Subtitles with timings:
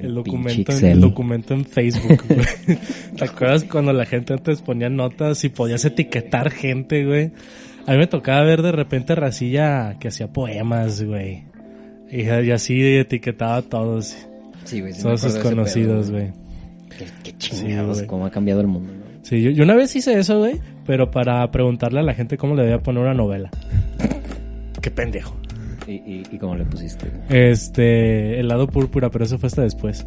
[0.00, 2.78] el, documento, en, el documento en Facebook, güey.
[3.16, 7.32] ¿Te acuerdas cuando la gente antes ponía notas y podías etiquetar gente, güey?
[7.86, 11.44] A mí me tocaba ver de repente racilla que hacía poemas, güey.
[12.10, 14.16] Y, así etiquetaba a todos.
[14.64, 14.92] Sí, güey.
[15.00, 16.32] todos sus conocidos, güey.
[17.22, 19.00] Qué, chingados, cómo ha cambiado el mundo, ¿no?
[19.22, 22.62] Sí, yo, una vez hice eso, güey, pero para preguntarle a la gente cómo le
[22.62, 23.50] debía poner una novela.
[24.82, 25.39] qué pendejo.
[25.90, 27.10] ¿Y, y, cómo le pusiste?
[27.28, 30.06] Este, el lado púrpura, pero eso fue hasta después.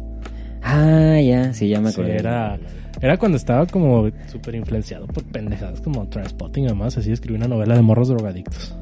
[0.62, 2.10] Ah, ya, sí, ya me acuerdo.
[2.10, 2.58] era,
[3.02, 7.76] era cuando estaba como súper influenciado por pendejadas como Transpotting, además, así escribí una novela
[7.76, 8.74] de morros drogadictos.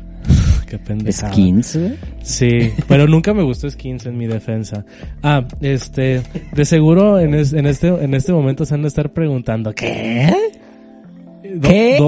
[0.66, 1.30] Qué pendejada.
[1.30, 1.78] ¿Skins?
[2.22, 4.86] Sí, pero nunca me gustó Skins en mi defensa.
[5.22, 6.22] Ah, este,
[6.54, 10.32] de seguro en, en este, en este momento se han de estar preguntando, ¿qué?
[11.62, 11.98] ¿Qué?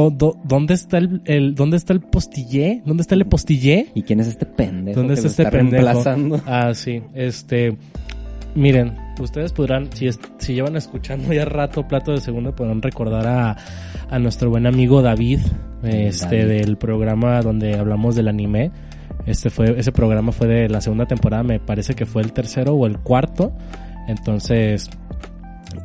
[0.45, 2.83] dónde está el, dónde está el postillé?
[2.85, 3.89] ¿Dónde está el postillé?
[3.95, 5.01] ¿Y quién es este pendejo?
[5.01, 6.03] ¿Dónde está este pendejo?
[6.47, 7.03] Ah, sí.
[7.15, 7.77] Este,
[8.55, 13.57] miren, ustedes podrán, si, si llevan escuchando ya rato Plato de Segundo, podrán recordar a,
[14.11, 15.41] a nuestro buen amigo David,
[15.83, 18.71] este, del programa donde hablamos del anime.
[19.27, 22.75] Este fue, ese programa fue de la segunda temporada, me parece que fue el tercero
[22.75, 23.53] o el cuarto.
[24.09, 24.91] Entonces,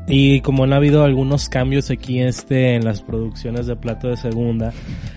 [0.07, 4.73] y como han habido algunos cambios aquí este en las producciones de Plato de Segunda,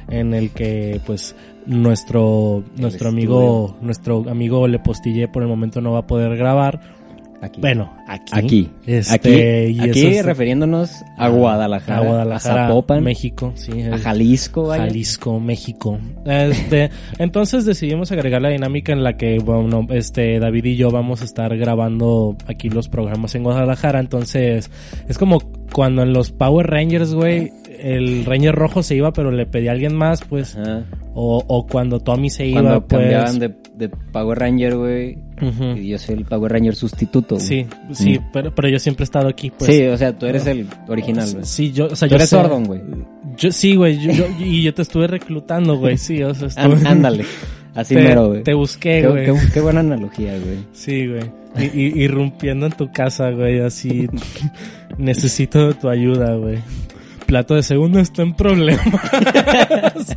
[0.09, 1.35] en el que pues
[1.67, 7.00] nuestro nuestro amigo nuestro amigo Le Postillé por el momento no va a poder grabar
[7.43, 7.61] Aquí.
[7.61, 8.33] Bueno, aquí.
[8.33, 8.71] Aquí.
[8.87, 11.99] Este, aquí, refiriéndonos a Guadalajara.
[11.99, 12.65] A Guadalajara.
[12.65, 13.03] A Zapopan.
[13.03, 13.83] México, sí.
[13.83, 15.99] A Jalisco, Jalisco, México.
[16.27, 21.23] Este, entonces decidimos agregar la dinámica en la que, bueno, este, David y yo vamos
[21.23, 24.01] a estar grabando aquí los programas en Guadalajara.
[24.01, 24.71] Entonces,
[25.09, 25.41] es como
[25.73, 29.73] cuando en los Power Rangers, güey, el Ranger rojo se iba, pero le pedía a
[29.73, 30.59] alguien más, pues.
[31.13, 33.01] O, o cuando Tommy se iba, cuando pues.
[33.01, 35.19] cambiaban de, de Power Ranger, güey
[35.77, 37.39] y yo soy el Power Ranger sustituto.
[37.39, 38.31] Sí, sí, mm.
[38.33, 39.71] pero, pero yo siempre he estado aquí, pues.
[39.71, 41.45] Sí, o sea, tú eres el original, güey.
[41.45, 42.81] Sí, yo, o sea, tú yo eres Sordon, güey.
[43.37, 46.87] Yo, sí, güey, yo, y yo te estuve reclutando, güey, sí, o sea, estuve...
[46.87, 47.25] Ándale,
[47.75, 48.43] así te, mero, güey.
[48.43, 49.27] Te busqué, güey.
[49.27, 50.59] Qué, qué, buena analogía, güey.
[50.73, 51.23] Sí, güey.
[51.59, 54.09] Y, y, irrumpiendo en tu casa, güey, así,
[54.99, 56.59] necesito tu ayuda, güey
[57.31, 58.91] plato de segundo está en problemas.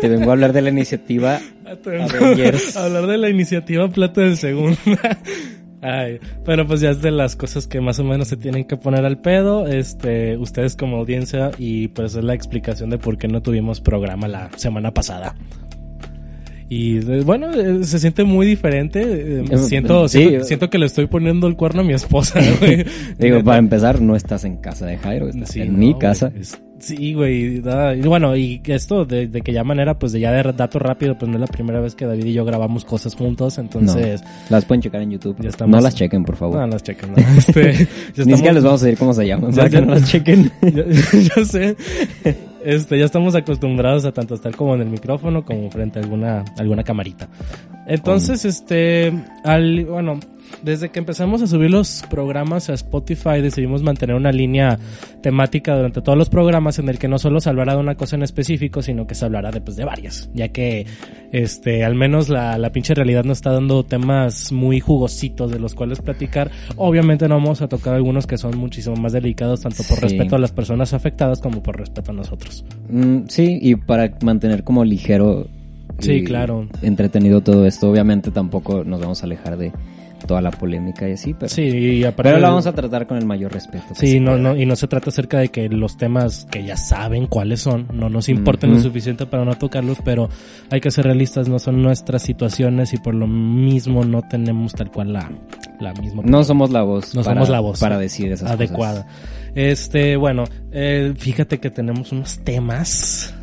[0.00, 2.76] Te vengo a hablar de la iniciativa Avengers.
[2.76, 5.18] A hablar de la iniciativa plato de segunda.
[5.82, 8.76] Ay, pero pues ya es de las cosas que más o menos se tienen que
[8.76, 13.26] poner al pedo, este, ustedes como audiencia y pues es la explicación de por qué
[13.26, 15.34] no tuvimos programa la semana pasada.
[16.68, 19.02] Y eh, bueno, eh, se siente muy diferente.
[19.02, 22.84] Eh, siento, siento, que le estoy poniendo el cuerno a mi esposa, güey.
[23.18, 26.32] Digo, para empezar, no estás en casa de Jairo, estás en mi casa.
[26.78, 27.56] sí, güey.
[27.56, 31.18] Y bueno, y esto de, de, que ya manera, pues de ya de dato rápido,
[31.18, 34.22] pues no es la primera vez que David y yo grabamos cosas juntos, entonces...
[34.48, 35.36] las pueden checar en YouTube.
[35.66, 36.56] no las chequen, por favor.
[36.56, 37.12] No las chequen.
[37.14, 37.38] No.
[37.38, 37.88] Este,
[38.24, 39.52] Ni siquiera les vamos a decir cómo se llaman.
[39.70, 40.50] Ya, no las chequen.
[40.62, 41.76] yo sé.
[42.64, 46.44] Este, ya estamos acostumbrados a tanto estar como en el micrófono como frente a alguna,
[46.56, 47.28] alguna camarita.
[47.86, 49.12] Entonces, este,
[49.44, 50.18] al, bueno,
[50.62, 54.78] desde que empezamos a subir los programas a Spotify decidimos mantener una línea
[55.22, 58.16] temática durante todos los programas en el que no solo se hablara de una cosa
[58.16, 60.86] en específico, sino que se hablara de, pues, de varias, ya que
[61.32, 65.74] este, al menos la, la pinche realidad nos está dando temas muy jugositos de los
[65.74, 66.50] cuales platicar.
[66.76, 70.38] Obviamente no vamos a tocar algunos que son muchísimo más delicados, tanto por respeto a
[70.38, 72.64] las personas afectadas como por respeto a nosotros.
[72.88, 75.46] Mm, sí, y para mantener como ligero
[75.98, 76.66] Sí, claro.
[76.82, 77.90] Entretenido todo esto.
[77.90, 79.72] Obviamente tampoco nos vamos a alejar de,
[80.26, 83.26] toda la polémica y así, pero, sí, y pero la vamos a tratar con el
[83.26, 83.94] mayor respeto.
[83.94, 87.26] Sí, no, no, y no se trata acerca de que los temas que ya saben
[87.26, 90.28] cuáles son, no nos importen lo suficiente para no tocarlos, pero
[90.70, 94.90] hay que ser realistas, no son nuestras situaciones y por lo mismo no tenemos tal
[94.90, 95.30] cual la,
[95.80, 96.22] la misma.
[96.24, 97.14] No somos la voz.
[97.14, 97.80] No somos la voz.
[97.80, 99.06] Para decir esas adecuada.
[99.54, 103.34] Este, bueno, eh, fíjate que tenemos unos temas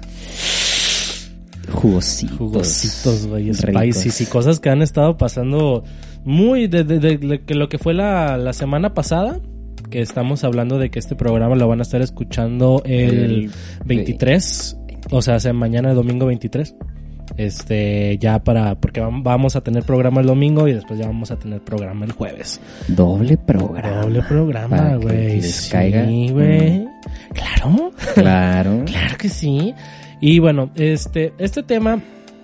[1.71, 2.37] jugositos.
[2.37, 5.83] Jugositos, güey, spicy y cosas que han estado pasando
[6.23, 9.39] muy de, de, lo que fue la, la, semana pasada,
[9.89, 13.51] que estamos hablando de que este programa lo van a estar escuchando el,
[13.85, 14.77] 23,
[15.11, 16.75] o sea, sea mañana domingo 23.
[17.37, 21.39] Este, ya para, porque vamos a tener programa el domingo y después ya vamos a
[21.39, 22.59] tener programa el jueves.
[22.89, 24.01] Doble programa.
[24.01, 25.41] Doble programa, güey.
[25.41, 26.85] Sí, güey.
[27.33, 27.91] Claro.
[28.15, 28.83] Claro.
[28.85, 29.73] claro que sí.
[30.19, 32.01] Y bueno, este, este tema,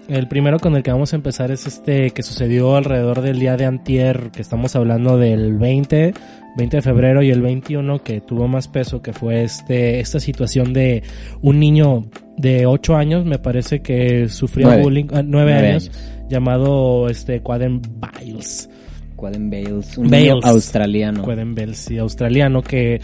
[0.07, 3.57] el primero con el que vamos a empezar es este que sucedió alrededor del día
[3.57, 6.13] de antier, que estamos hablando del 20,
[6.57, 10.74] 20 de febrero y el 21 que tuvo más peso, que fue este, esta situación
[10.74, 11.04] de
[11.42, 12.06] un niño
[12.38, 15.92] de 8 años, me parece que sufrió bullying, 9, ah, años,
[16.30, 18.69] llamado este Quaden Biles.
[19.15, 20.45] Quaden Bales, un niño Bales.
[20.45, 21.24] australiano.
[21.24, 23.01] Quaden Bales, sí, australiano, que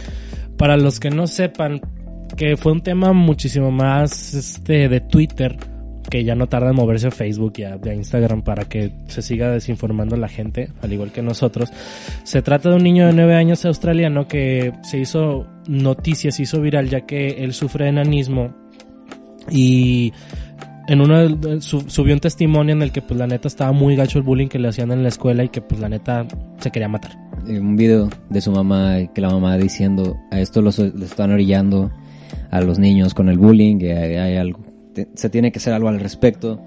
[0.57, 1.81] para los que no sepan,
[2.37, 5.57] que fue un tema muchísimo más este de Twitter,
[6.13, 9.49] que ya no tarda en moverse a Facebook y a, Instagram para que se siga
[9.49, 11.71] desinformando la gente, al igual que nosotros.
[12.23, 16.61] Se trata de un niño de 9 años australiano que se hizo noticias, se hizo
[16.61, 18.53] viral ya que él sufre enanismo
[19.49, 20.13] y
[20.87, 24.23] en uno subió un testimonio en el que pues la neta estaba muy gacho el
[24.23, 26.27] bullying que le hacían en la escuela y que pues la neta
[26.59, 27.17] se quería matar.
[27.47, 31.91] Eh, un video de su mamá, que la mamá diciendo, a esto los, están orillando
[32.51, 34.59] a los niños con el bullying, que hay algo,
[34.93, 36.61] te- se tiene que hacer algo al respecto,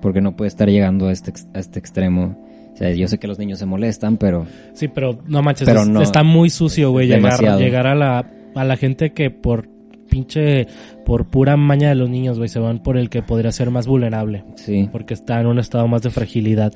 [0.00, 2.36] porque no puede estar llegando a este, a este extremo.
[2.74, 5.82] O sea, yo sé que los niños se molestan, pero Sí, pero no manches, Pero
[5.82, 9.68] es- no, está muy sucio, güey, llegar, llegar a la, a la gente que por
[10.08, 10.66] pinche,
[11.04, 13.86] por pura maña de los niños, güey, se van por el que podría ser más
[13.86, 14.88] vulnerable, sí.
[14.90, 16.72] porque está en un estado más de fragilidad.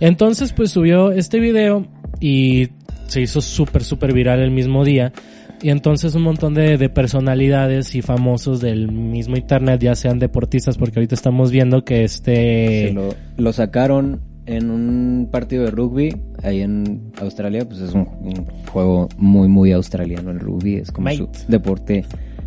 [0.00, 1.86] Entonces, pues subió este video
[2.20, 2.68] y
[3.06, 5.12] se hizo súper, súper viral el mismo día.
[5.60, 10.78] Y entonces un montón de, de personalidades y famosos del mismo internet, ya sean deportistas,
[10.78, 12.88] porque ahorita estamos viendo que este...
[12.88, 18.08] Se lo, lo sacaron en un partido de rugby ahí en Australia, pues es un,
[18.20, 22.04] un juego muy, muy australiano el rugby, es como su deporte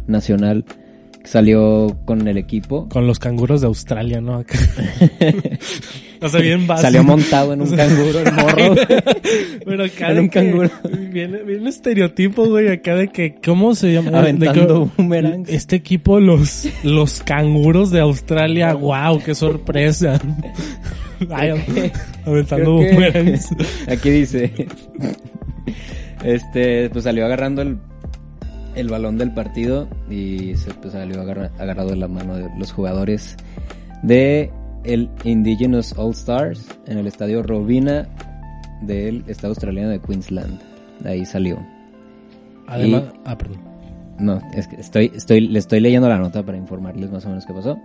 [0.08, 0.66] nacional.
[1.24, 4.44] Salió con el equipo, Con los canguros de Australia, ¿no?
[6.22, 6.26] Acá.
[6.28, 6.82] o sea, bien básico.
[6.88, 8.76] salió montado en un canguro el morro.
[9.66, 10.70] Pero acá de un canguro.
[11.12, 14.20] Viene, viene estereotipo, güey, acá de que, ¿cómo se llama?
[14.20, 15.50] Aventando boomerangs.
[15.50, 20.20] Este equipo, los, los canguros de Australia, wow, qué sorpresa.
[21.30, 21.52] Ay,
[22.26, 23.48] aventando boomerangs.
[23.88, 24.52] Aquí dice,
[26.24, 27.78] este, pues salió agarrando el,
[28.76, 32.72] el balón del partido y se pues, salió agarra- agarrado de la mano de los
[32.72, 33.36] jugadores
[34.04, 34.52] de
[34.84, 38.08] el Indigenous All Stars en el estadio Robina
[38.82, 40.60] del estado australiano de Queensland.
[41.02, 41.60] De ahí salió.
[42.68, 43.60] Además, ah, perdón.
[44.20, 47.46] No, es que estoy, estoy, le estoy leyendo la nota para informarles más o menos
[47.46, 47.78] qué pasó.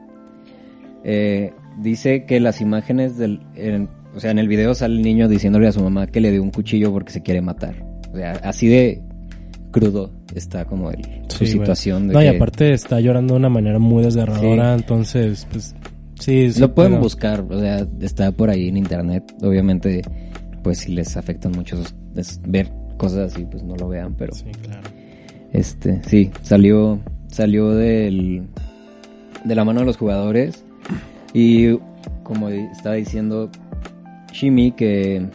[1.05, 5.29] Eh, dice que las imágenes del, en- o sea, en el video sale el niño
[5.29, 7.75] diciéndole a su mamá que le dio un cuchillo porque se quiere matar.
[8.13, 9.03] O sea, así de
[9.71, 12.09] crudo está como el, su Sí, situación.
[12.09, 15.75] de No, y que- aparte está llorando de una manera muy desgarradora, entonces, pues,
[16.19, 16.61] sí, sí.
[16.61, 19.25] Lo pueden pero- buscar, o sea, está por ahí en internet.
[19.43, 20.03] Obviamente,
[20.63, 21.77] pues si les afectan mucho
[22.17, 24.81] es- ver cosas así, pues no lo vean, pero Sí, claro.
[25.53, 26.99] este, sí, salió,
[27.29, 28.43] salió del,
[29.45, 30.65] de la mano de los jugadores
[31.35, 31.77] y
[32.23, 33.51] como estaba diciendo
[34.33, 35.27] Shimi que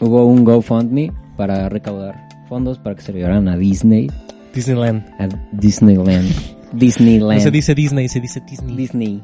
[0.00, 4.10] hubo un GoFundMe para recaudar fondos para que se llevaran a Disney,
[4.54, 5.04] Disneyland.
[5.18, 6.28] a Disneyland,
[6.72, 7.38] Disneyland.
[7.38, 8.74] No se dice Disney, se dice Disney.
[8.76, 9.22] Disney.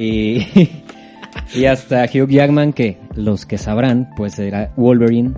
[0.00, 0.46] Y,
[1.54, 5.34] y hasta Hugh Jackman, que los que sabrán, pues era Wolverine.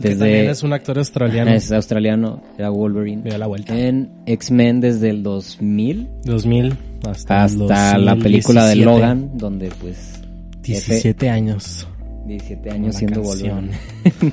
[0.00, 1.50] Que también Desde es un actor australiano.
[1.50, 3.22] es australiano, era Wolverine.
[3.22, 3.76] Me da la vuelta.
[3.76, 6.76] En X-Men desde el 2000 2000
[7.08, 8.84] hasta, hasta la película de 2017.
[8.84, 10.20] Logan, donde pues
[10.62, 11.88] 17 años.
[12.26, 13.70] 17 La años siendo canción.
[13.70, 14.32] Wolverine.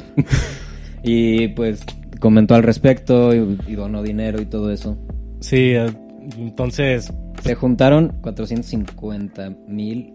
[1.03, 1.83] y pues
[2.19, 4.97] comentó al respecto y, y donó dinero y todo eso.
[5.39, 5.91] Sí, eh,
[6.37, 7.11] entonces,
[7.41, 10.13] Se juntaron 450 mil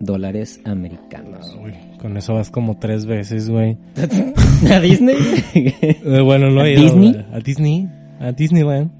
[0.00, 1.56] dólares americanos.
[1.62, 3.76] uy, con eso vas como tres veces, güey.
[4.72, 5.16] ¿A Disney?
[5.54, 7.12] Eh, bueno, no ¿A he ido, Disney?
[7.12, 7.24] güey.
[7.32, 7.88] A Disney.
[8.20, 8.90] A Disneyland.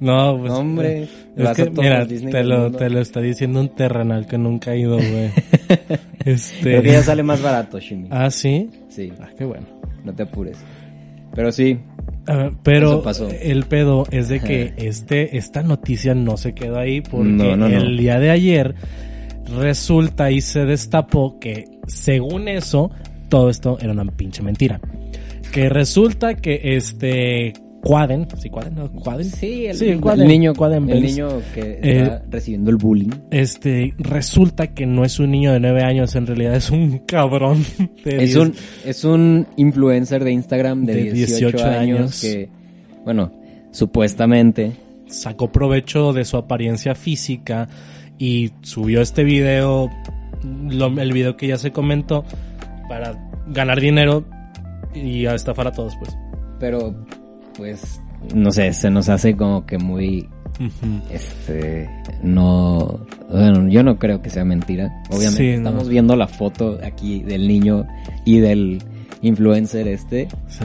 [0.00, 0.52] No, pues.
[0.52, 4.72] Hombre, eh, es que, mira, te lo, te lo está diciendo un terrenal que nunca
[4.72, 5.30] ha ido, güey.
[6.24, 6.60] este.
[6.62, 8.08] Creo que ya sale más barato, Shimi.
[8.10, 8.68] Ah, sí.
[8.88, 9.66] Sí, Ah, qué bueno.
[10.04, 10.58] no te apures.
[11.34, 11.78] Pero sí,
[12.28, 13.02] Ah, pero
[13.40, 17.68] el pedo es de que este esta noticia no se quedó ahí porque No, no,
[17.68, 17.76] no.
[17.76, 18.74] el día de ayer
[19.58, 22.90] resulta y se destapó que según eso
[23.30, 24.80] todo esto era una pinche mentira.
[25.52, 27.54] Que resulta que este
[27.88, 29.24] Quaden, sí Quaden, no Quaden.
[29.24, 33.08] sí, el, Sí, el Quaden, niño, Quaden el niño que Eh, está recibiendo el bullying.
[33.30, 37.64] Este resulta que no es un niño de nueve años, en realidad es un cabrón
[38.04, 38.36] de Es 10.
[38.36, 38.54] un,
[38.84, 42.20] es un influencer de Instagram de, De 18, 18 años, años.
[42.20, 42.48] que,
[43.04, 43.32] bueno,
[43.70, 44.72] supuestamente,
[45.06, 47.68] sacó provecho de su apariencia física
[48.18, 49.88] y subió este video,
[50.68, 52.24] lo- el video que ya se comentó,
[52.88, 54.24] para ganar dinero
[54.94, 56.14] y a estafar a todos, pues.
[56.60, 56.94] pero
[57.58, 58.00] pues,
[58.34, 60.26] no sé, se nos hace como que muy,
[61.10, 61.88] este,
[62.22, 63.00] no,
[63.30, 65.02] bueno, yo no creo que sea mentira.
[65.10, 65.68] Obviamente Sí, no.
[65.68, 67.86] estamos viendo la foto aquí del niño
[68.24, 68.82] y del
[69.22, 70.64] influencer este, Sí.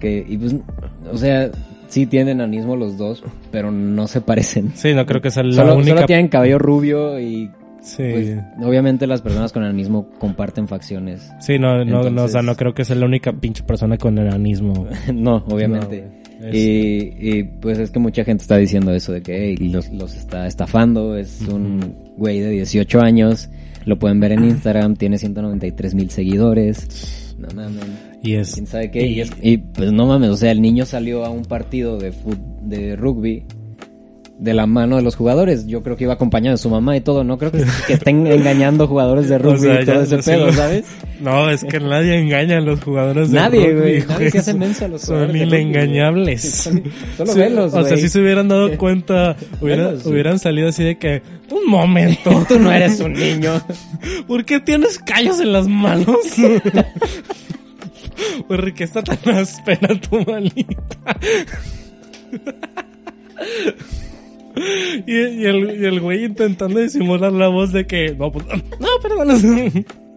[0.00, 0.54] que, y pues,
[1.12, 1.50] o sea,
[1.88, 4.72] sí tienen anismo los dos, pero no se parecen.
[4.74, 5.94] Sí, no creo que sea la Solo, única.
[5.96, 8.02] solo tienen cabello rubio y Sí.
[8.10, 11.30] pues, obviamente las personas con enanismo comparten facciones.
[11.40, 14.18] sí, no, no, no, o sea, no creo que sea la única pinche persona con
[14.18, 14.86] enanismo.
[15.14, 16.02] no, obviamente.
[16.02, 16.28] No, güey.
[16.50, 19.90] Es- y, y, pues es que mucha gente está diciendo eso de que "Ey, los,
[19.90, 21.16] los está estafando.
[21.16, 23.48] Es un güey de 18 años.
[23.86, 24.94] Lo pueden ver en Instagram.
[24.96, 27.34] Tiene 193 mil seguidores.
[27.38, 27.84] No mames.
[28.22, 28.54] Y es...
[28.54, 29.06] ¿Quién sabe qué?
[29.06, 32.12] Y, es- y, pues no mames, o sea, el niño salió a un partido de,
[32.62, 33.44] de rugby
[34.38, 35.66] de la mano de los jugadores.
[35.66, 37.24] Yo creo que iba acompañado de su mamá y todo.
[37.24, 40.30] No creo que, que estén engañando jugadores de O rugby sea, y todo ese se
[40.32, 40.84] pedo, ¿sabes?
[41.20, 44.02] No, es que nadie engaña a los jugadores de Nadie, rugby, güey.
[44.08, 45.62] Nadie se hace menso a los Son jugadores de rugby, güey.
[45.62, 46.42] inengañables.
[46.42, 46.82] Son-
[47.16, 47.98] Solo Sí, velos, O sea, güey.
[48.00, 50.08] si se hubieran dado cuenta, hubieran, Velos, sí.
[50.10, 53.60] hubieran salido así de que, un momento, Tú no eres un niño.
[54.28, 56.16] ¿por qué tienes callos en las manos?
[58.46, 61.18] ¿Por qué está tan áspera tu manita?
[65.06, 68.88] Y, y el, y el güey intentando disimular la voz de que, no, pues, no,
[69.02, 69.84] perdón.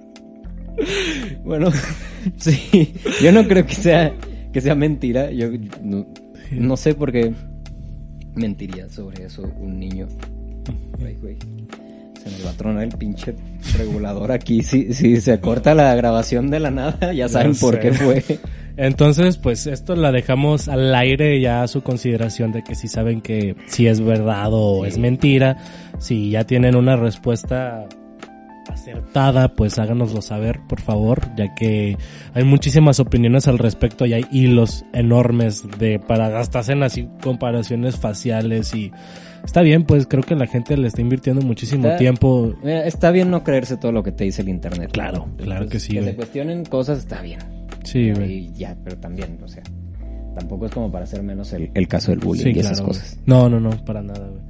[1.43, 1.69] Bueno,
[2.37, 2.93] sí.
[3.21, 4.13] Yo no creo que sea,
[4.53, 5.31] que sea mentira.
[5.31, 5.49] Yo
[5.83, 6.07] no,
[6.51, 7.33] no sé por qué
[8.35, 10.07] mentiría sobre eso un niño.
[11.05, 11.37] Ay, güey.
[12.23, 13.33] Se me va a tronar el pinche
[13.77, 14.61] regulador aquí.
[14.63, 17.79] Si, si se corta la grabación de la nada, ya saben por sé.
[17.79, 18.23] qué fue.
[18.77, 23.21] Entonces, pues esto la dejamos al aire ya a su consideración de que si saben
[23.21, 24.89] que si es verdad o Sí.
[24.89, 25.57] es mentira,
[25.99, 27.85] si ya tienen una respuesta
[28.69, 31.97] acertada, pues háganoslo saber, por favor, ya que
[32.33, 37.97] hay muchísimas opiniones al respecto y hay hilos enormes de para hasta hacen así comparaciones
[37.97, 38.91] faciales y
[39.43, 42.53] está bien, pues creo que la gente le está invirtiendo muchísimo Está- tiempo.
[42.63, 44.91] Mira, está bien no creerse todo lo que te dice el internet.
[44.93, 47.39] Claro, claro que sí, Que se cuestionen cosas está bien.
[47.83, 48.51] Sí, güey.
[48.53, 49.63] Ya, pero también, o sea,
[50.35, 53.17] tampoco es como para hacer menos el, el caso del bullying Sí, y esas cosas.
[53.25, 54.41] No, no, no, para nada, güey.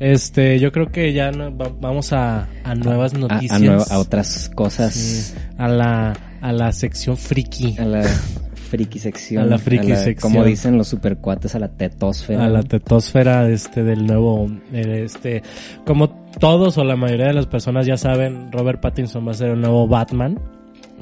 [0.00, 3.52] Este, yo creo que ya no- va- vamos a, a nuevas noticias.
[3.52, 4.92] a nueva- a otras cosas.
[4.92, 7.76] Sí, a la, a la sección friki.
[7.78, 9.44] A la friki sección.
[9.44, 10.32] A la friki sección.
[10.32, 12.44] Como dicen los supercuates, a la tetosfera.
[12.44, 15.42] A la tetosfera este del nuevo eh, este
[15.86, 16.08] como
[16.40, 19.60] todos o la mayoría de las personas ya saben Robert Pattinson va a ser el
[19.60, 20.40] nuevo Batman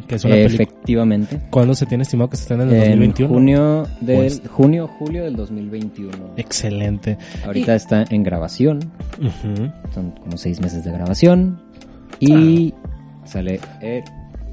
[0.07, 1.41] que es una película Efectivamente.
[1.51, 3.29] ¿Cuándo se tiene estimado que se estrena en el En 2021?
[3.35, 6.13] junio del, Pues- junio, julio del 2021.
[6.37, 7.19] Excelente.
[7.45, 8.81] Ahorita está en grabación.
[9.95, 11.61] Son como seis meses de grabación.
[12.21, 12.89] Y Ah.
[13.25, 14.03] sale el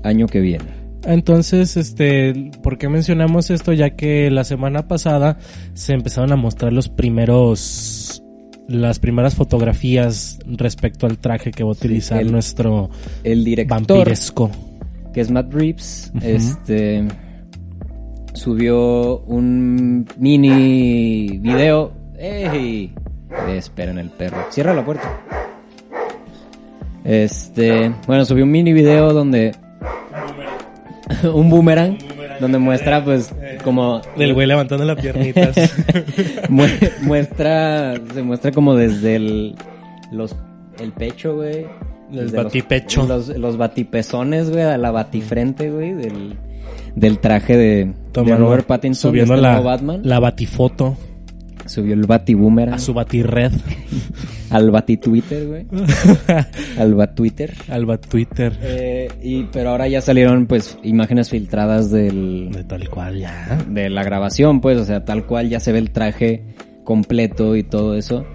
[0.04, 0.80] año que viene.
[1.06, 3.72] Entonces, este, ¿por qué mencionamos esto?
[3.74, 5.38] Ya que la semana pasada
[5.74, 8.22] se empezaron a mostrar los primeros,
[8.68, 12.90] las primeras fotografías respecto al traje que va a utilizar el- nuestro
[13.24, 14.52] El director, vampiresco.
[15.14, 17.08] Que es Matt Reeves, este
[18.34, 21.92] subió un mini video.
[22.18, 22.94] ¡Ey!
[23.48, 24.38] Eh, esperen el perro.
[24.50, 25.20] Cierra la puerta.
[27.04, 29.56] Este, bueno, subió un mini video donde
[31.34, 31.98] un boomerang,
[32.40, 35.56] donde muestra pues como Del güey levantando las piernitas.
[36.50, 36.66] Mu-
[37.02, 39.56] muestra se muestra como desde el
[40.12, 40.36] los
[40.80, 41.66] el pecho, güey.
[42.12, 43.08] El Desde los- batipecho.
[43.08, 46.36] Los, los batipezones, güey, a la batifrente, güey, del,
[46.96, 49.12] del traje de, de Robert Pattinson.
[49.12, 50.02] subiendo este la, Batman.
[50.04, 50.98] la batifoto
[51.66, 53.52] Subió el batiboomerang a su batired,
[54.50, 55.68] al batitwitter, güey.
[56.80, 57.54] al batwitter.
[57.70, 58.58] al batwitter.
[58.64, 63.64] Eh, y, pero ahora ya salieron, pues, imágenes filtradas del, De tal cual, ya.
[63.70, 66.44] de la grabación, pues, o sea, tal cual ya se ve el traje
[66.84, 68.26] completo y todo eso.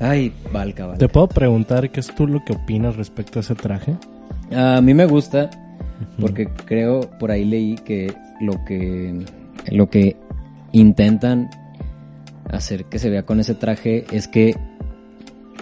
[0.00, 0.98] Ay, Valka, Valka.
[0.98, 3.96] ¿Te puedo preguntar qué es tú lo que opinas respecto a ese traje?
[4.54, 5.50] A mí me gusta
[6.20, 9.24] porque creo por ahí leí que lo que
[9.72, 10.16] lo que
[10.72, 11.50] intentan
[12.50, 14.56] hacer que se vea con ese traje es que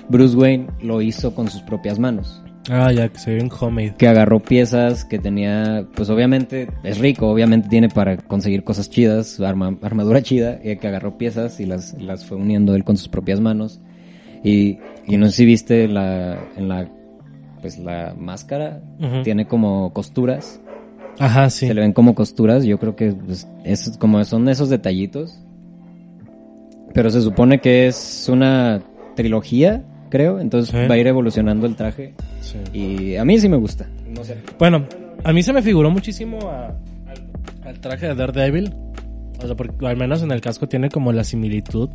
[0.09, 2.43] Bruce Wayne lo hizo con sus propias manos.
[2.69, 3.95] Ah, ya, que se ve en homemade.
[3.97, 9.38] Que agarró piezas que tenía, pues obviamente es rico, obviamente tiene para conseguir cosas chidas,
[9.40, 13.09] arma- armadura chida, y que agarró piezas y las, las fue uniendo él con sus
[13.09, 13.81] propias manos.
[14.43, 16.88] Y, y no sé si viste la, en la,
[17.61, 19.23] pues la máscara, Ujú.
[19.23, 20.61] tiene como costuras,
[21.19, 21.66] Ajá, sí.
[21.66, 25.38] se le ven como costuras, yo creo que pues, es como son esos detallitos.
[26.95, 28.81] Pero se supone que es una
[29.14, 30.88] trilogía, creo, entonces Sí.
[30.88, 32.14] va a ir evolucionando el traje.
[32.40, 32.59] Sí.
[32.73, 33.87] Y a mí sí me gusta.
[34.09, 34.37] No sé.
[34.59, 34.87] Bueno,
[35.25, 38.75] a mí se me figuró muchísimo a- al, al traje de Daredevil.
[39.43, 41.90] O sea, porque al menos en el casco tiene como la similitud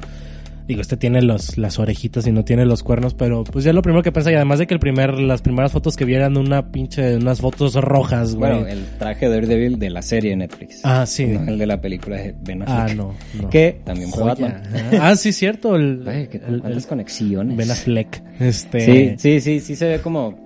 [0.68, 3.82] Digo, este tiene los, las orejitas y no tiene los cuernos, pero pues ya lo
[3.82, 6.38] primero que pensé, y además de que el primer, las primeras fotos que vi eran
[6.38, 8.52] una pinche, unas fotos rojas, güey.
[8.52, 10.82] Bueno, el traje de Daredevil de la serie Netflix.
[10.84, 11.26] Ah, sí.
[11.26, 12.98] No el de la película de Ben ah, Affleck.
[12.98, 13.50] no, no.
[13.50, 14.24] Que también fue.
[14.24, 14.62] Batman.
[15.00, 15.76] Ah, sí, cierto.
[15.76, 17.58] El, Ay, qué el- cuántas el- conexiones.
[17.58, 18.24] Ben Affleck.
[18.40, 18.80] Este.
[18.82, 20.40] Sí, sí, sí, sí se ve como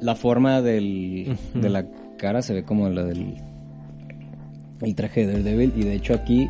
[0.00, 1.86] la forma del, de la
[2.18, 3.36] cara, se ve como la del
[4.80, 5.72] el traje de Daredevil.
[5.76, 6.48] Y de hecho aquí,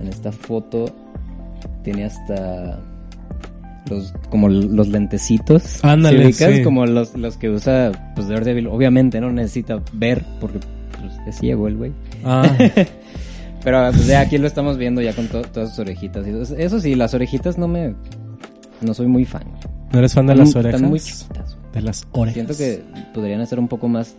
[0.00, 0.86] en esta foto,
[1.82, 2.78] tiene hasta
[3.90, 5.84] los como los lentecitos.
[5.84, 6.62] Ándale, ¿Sí.
[6.62, 8.68] Como los, los que usa pues Daredevil.
[8.68, 10.58] Obviamente no necesita ver porque
[11.00, 11.92] pues, es ciego el güey.
[12.24, 12.44] Ah,
[13.64, 16.26] Pero pues ya aquí lo estamos viendo ya con to- todas sus orejitas.
[16.26, 17.94] Eso, sí, las orejitas no me...
[18.80, 19.44] No soy muy fan.
[19.92, 20.82] ¿no eres fan de las Están orejas?
[20.82, 21.56] muy chiquitas.
[21.72, 22.34] De las orejas.
[22.34, 22.82] Siento que
[23.14, 24.16] podrían ser un poco más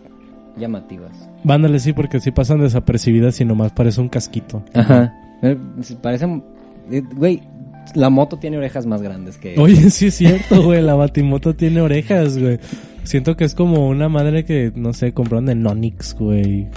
[0.56, 1.10] llamativas.
[1.42, 4.64] Vándale, sí, porque sí pasan desapercibidas y nomás parece un casquito.
[4.72, 5.12] Ajá.
[5.42, 5.58] Eh,
[6.00, 6.42] Parecen...
[6.90, 7.42] eh, Güey,
[7.94, 9.54] la moto tiene orejas más grandes que...
[9.58, 10.82] Oye, sí es cierto, güey.
[10.82, 12.58] La Batimoto tiene orejas, güey.
[13.04, 16.68] Siento que es como una madre que, no sé, compraron de Nonix, güey.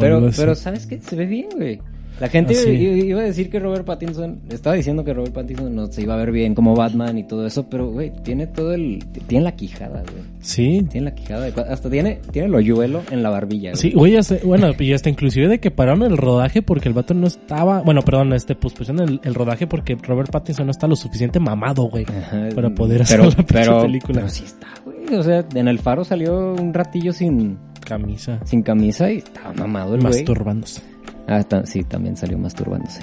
[0.00, 1.00] pero, pero ¿sabes qué?
[1.00, 1.80] Se ve bien, güey.
[2.20, 2.70] La gente Ah, sí.
[2.70, 4.40] iba, a decir que Robert Pattinson...
[4.48, 7.46] Estaba diciendo que Robert Pattinson no se iba a ver bien como Batman y todo
[7.46, 9.04] eso, pero, güey, tiene todo el...
[9.26, 10.24] Tiene la quijada, güey.
[10.40, 10.86] Sí.
[10.90, 13.80] Tiene la quijada Hasta tiene, tiene el hoyuelo en la barbilla, güey.
[13.80, 17.26] Sí, güey, bueno, y hasta inclusive de que pararon el rodaje porque el vato no
[17.26, 21.38] estaba, bueno, perdón, este, pusieron el, el rodaje porque Robert Pattinson no está lo suficiente
[21.40, 24.20] mamado, güey, Ajá, para poder hacer pero, la pero, película.
[24.20, 25.14] Pero sí está, güey.
[25.18, 29.94] O sea, en el faro salió un ratillo sin, Camisa, sin camisa y estaba mamado
[29.94, 30.12] el güey.
[30.14, 30.82] masturbándose.
[31.28, 33.00] Ah, sí, también salió masturbándose.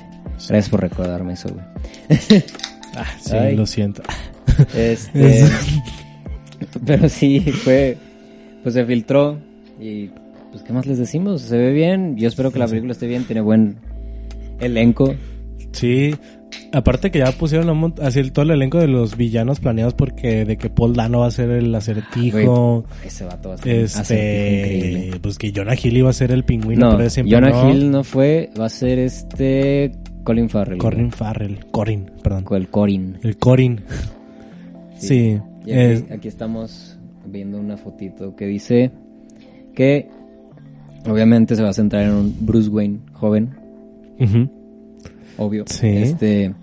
[0.49, 1.65] Gracias por recordarme eso, güey.
[2.95, 3.55] Ah, sí, Ay.
[3.55, 4.03] lo siento.
[4.75, 5.47] Este,
[6.85, 7.97] pero sí, fue,
[8.61, 9.39] pues se filtró
[9.79, 10.09] y,
[10.51, 11.41] pues, ¿qué más les decimos?
[11.41, 12.17] Se ve bien.
[12.17, 13.23] Yo espero que la película esté bien.
[13.23, 13.77] Tiene buen
[14.59, 15.15] elenco.
[15.71, 16.15] Sí,
[16.73, 20.57] aparte que ya pusieron así el, todo el elenco de los villanos planeados porque de
[20.57, 22.81] que Paul Dano va a ser el acertijo.
[22.81, 25.19] Güey, ese vato va a ser acertijo Este, increíble.
[25.21, 27.69] pues que Jonah Hill iba a ser el pingüino, No, pero siempre Jonah no.
[27.69, 29.91] Hill no fue, va a ser este
[30.23, 30.77] Colin Farrell.
[30.79, 31.11] Corin güey.
[31.11, 32.45] Farrell, Corin, perdón.
[32.51, 33.17] El Corin.
[33.23, 33.81] El Corin.
[34.97, 35.39] Sí.
[35.65, 38.91] Y aquí, es- aquí estamos viendo una fotito que dice
[39.75, 40.07] que
[41.09, 43.49] obviamente se va a centrar en un Bruce Wayne joven,
[45.37, 45.63] obvio.
[45.67, 45.87] Sí.
[45.87, 46.53] Este,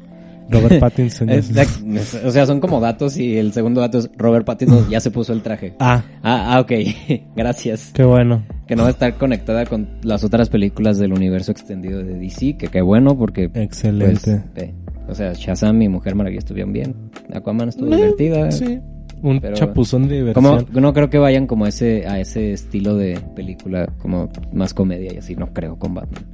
[0.51, 1.29] Robert Pattinson.
[1.29, 4.89] ya es- es- o sea, son como datos y el segundo dato es Robert Pattinson
[4.91, 5.75] ya se puso el traje.
[5.81, 6.73] Ah, Ah, ah, ok.
[7.37, 7.91] Gracias.
[7.95, 8.45] qué bueno.
[8.67, 12.57] Que no va a estar conectada con las otras películas del universo extendido de DC,
[12.57, 14.43] que qué bueno porque pues, Excelente.
[14.55, 14.75] ve,
[15.09, 16.95] o sea, Shazam y Mujer Maravilla estuvieron bien.
[17.35, 18.51] Aquaman estuvo Eh, divertida.
[18.53, 18.79] Sí.
[19.23, 20.83] Un Pero- chapuzón de Como, diversión.
[20.83, 25.19] no creo que vayan como ese, a ese estilo de película, como más comedia y
[25.19, 26.25] así, no creo con Batman.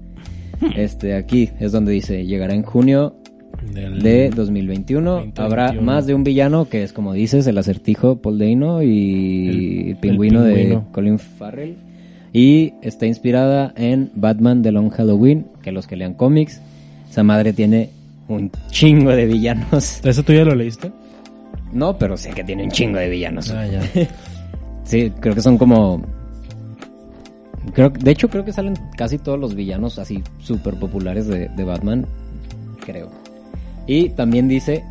[0.60, 0.66] Hmm.
[0.76, 3.16] Este, aquí es donde dice, llegará en junio
[3.72, 5.10] Del- de 2021.
[5.10, 5.44] 2021.
[5.46, 9.88] Habrá más de un villano que es, como dices, el acertijo Paul Dano y el,
[9.90, 10.80] El- pingüino, el de.
[10.92, 11.76] Colin Farrell.
[12.32, 16.60] Y está inspirada en Batman The Long Halloween, que los que lean cómics,
[17.10, 17.90] esa madre tiene
[18.28, 20.00] un chingo de villanos.
[20.04, 20.92] ¿Eso tú ya lo leíste?
[21.72, 23.50] No, pero sé que tiene un chingo de villanos.
[23.50, 23.80] Ah, ya.
[24.84, 26.00] Sí, creo que son como.
[27.74, 31.64] Creo, de hecho, creo que salen casi todos los villanos así súper populares de, de
[31.64, 32.06] Batman.
[32.84, 33.10] Creo.
[33.86, 34.82] Y también dice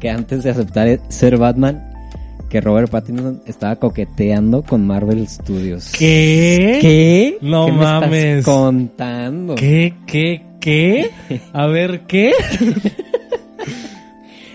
[0.00, 1.88] que antes de aceptar ser Batman,
[2.48, 5.90] que Robert Pattinson estaba coqueteando con Marvel Studios.
[5.98, 6.78] ¿Qué?
[6.80, 7.38] ¿Qué?
[7.40, 8.44] No ¿Qué me estás mames.
[8.44, 9.54] contando?
[9.54, 9.94] ¿Qué?
[10.06, 10.42] ¿Qué?
[10.60, 11.10] ¿Qué?
[11.52, 12.32] A ver, ¿qué?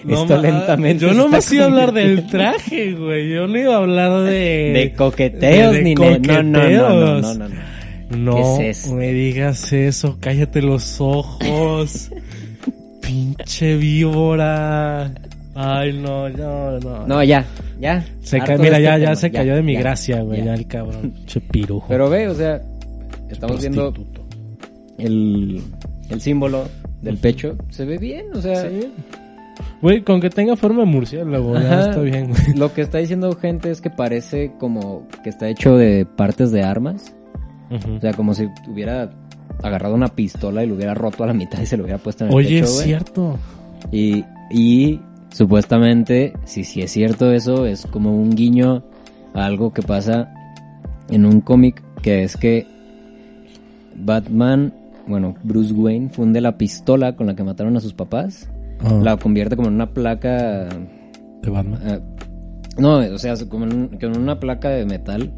[0.08, 3.30] Esto ma- lentamente Yo no me iba a hablar del traje, güey.
[3.34, 4.72] Yo no iba a hablar de...
[4.74, 7.22] De coqueteos de ni ne- no, no, no, no, coqueteos.
[7.22, 7.68] no, no, no.
[8.10, 8.96] No ¿Qué es esto?
[8.96, 12.10] me digas eso, cállate los ojos.
[13.08, 15.12] Pinche víbora.
[15.56, 17.08] Ay, no, no, no.
[17.08, 17.46] No, ya,
[17.80, 18.06] ya.
[18.22, 20.40] se ca- mira, este ya, ya se cayó de mi ya, gracia, güey.
[20.40, 20.46] ya.
[20.48, 20.54] Ya.
[20.56, 21.12] el cabrón.
[21.16, 21.86] Pinche pirujo.
[21.88, 22.62] Pero ve, o sea,
[23.30, 23.94] estamos viendo
[25.00, 25.62] el,
[26.10, 26.68] el símbolo
[27.02, 27.56] del pecho.
[27.70, 28.92] Se ve bien, o sea, Sí.
[29.82, 32.56] Güey, con que tenga forma de murciélago, ya está bien, güey.
[32.56, 36.62] lo que está diciendo gente es que parece como que está hecho de partes de
[36.64, 37.16] armas.
[37.72, 39.10] O sea, como si hubiera
[39.64, 42.24] agarrado una pistola y lo hubiera roto a la mitad y se lo hubiera puesto
[42.26, 42.86] en el Oye, pecho, es güey.
[42.86, 43.38] cierto.
[43.92, 45.00] Y, y
[45.32, 48.84] supuestamente, si sí es cierto eso, es como un guiño
[49.34, 50.34] a algo que pasa
[51.10, 52.66] en un cómic, que es que
[53.96, 54.74] Batman,
[55.08, 59.18] bueno, Bruce Wayne funde la pistola con la que mataron a sus papás, Ah, la
[59.18, 60.66] convierte como en una placa...
[61.42, 61.82] de Batman.
[61.84, 62.00] eh,
[62.78, 65.34] no, o sea, como en, un- como en una placa de metal,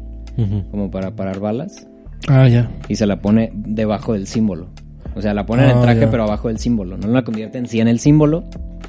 [0.70, 1.86] como para parar balas,
[2.28, 2.70] Ah, ya.
[2.88, 4.68] y se la pone debajo del símbolo.
[5.16, 6.10] O sea, la pone en el Ah, traje, ya.
[6.10, 6.96] pero abajo del símbolo.
[6.96, 8.44] No la convierte en sí en el símbolo,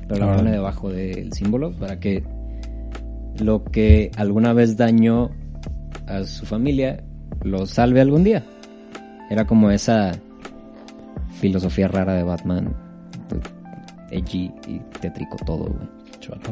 [0.07, 0.37] pero la Órale.
[0.43, 2.23] pone debajo del símbolo para que
[3.39, 5.31] lo que alguna vez dañó
[6.07, 7.03] a su familia
[7.43, 8.43] lo salve algún día.
[9.31, 10.11] Era como esa
[11.39, 12.75] filosofía rara de Batman,
[14.11, 15.87] edgy y tétrico todo, güey.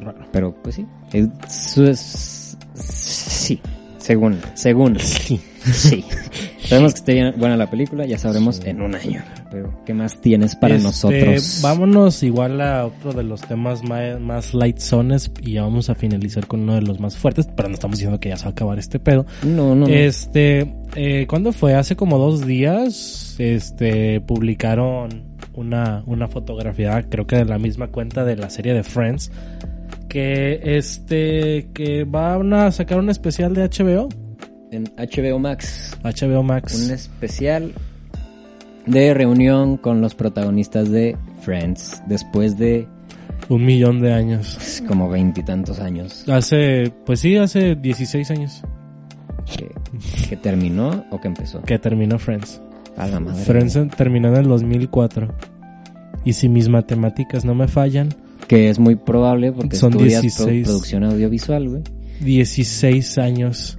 [0.02, 0.15] Raro.
[0.32, 3.60] Pero pues sí, es, es- sí,
[3.98, 5.39] según, según, Sí.
[5.72, 6.04] sí.
[6.69, 9.23] Sabemos que esté buena la película, ya sabremos en un año.
[9.49, 11.60] Pero ¿qué más tienes para Este, nosotros?
[11.63, 15.95] Vámonos igual a otro de los temas más, más light zones y ya vamos a
[15.95, 18.49] finalizar con uno de los más fuertes, pero no estamos diciendo que ya se va
[18.49, 19.25] a acabar este pedo.
[19.41, 19.88] No, no, no.
[19.88, 21.73] Este, eh, ¿cuándo fue?
[21.73, 25.23] Hace como dos días, este, publicaron
[25.55, 29.32] una, una fotografía, creo que de la misma cuenta de la serie de Friends,
[30.08, 34.10] que este, que van a sacar un especial de HBO,
[34.71, 36.86] En HBO Max, HBO Max.
[36.86, 37.73] un especial
[38.86, 42.88] de reunión con los protagonistas de Friends después de
[43.49, 44.53] Un millón de años.
[44.58, 48.62] pues, como veintitantos años Hace, pues sí, hace 16 años
[49.58, 49.71] que,
[50.29, 51.62] que terminó o que empezó.
[51.63, 52.62] que terminó Friends.
[52.97, 53.41] A la madre.
[53.43, 55.34] Friends en- terminó en el 2004.
[56.25, 58.10] Y si mis matemáticas no me fallan,
[58.47, 60.67] Que es muy probable porque Son estudias pro- 16.
[60.67, 61.82] producción audiovisual, güey.
[62.19, 63.77] 16 años.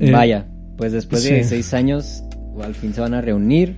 [0.00, 1.34] Eh, Vaya, pues después sí.
[1.34, 2.24] de seis años,
[2.62, 3.76] al fin se van a reunir.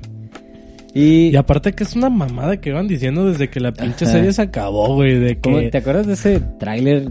[0.94, 4.12] Y, Y aparte que es una mamada que van diciendo desde que la pinche Ajá.
[4.14, 5.70] serie se acabó, güey, de ¿cómo- que...
[5.70, 7.08] ¿te acuerdas de ese tráiler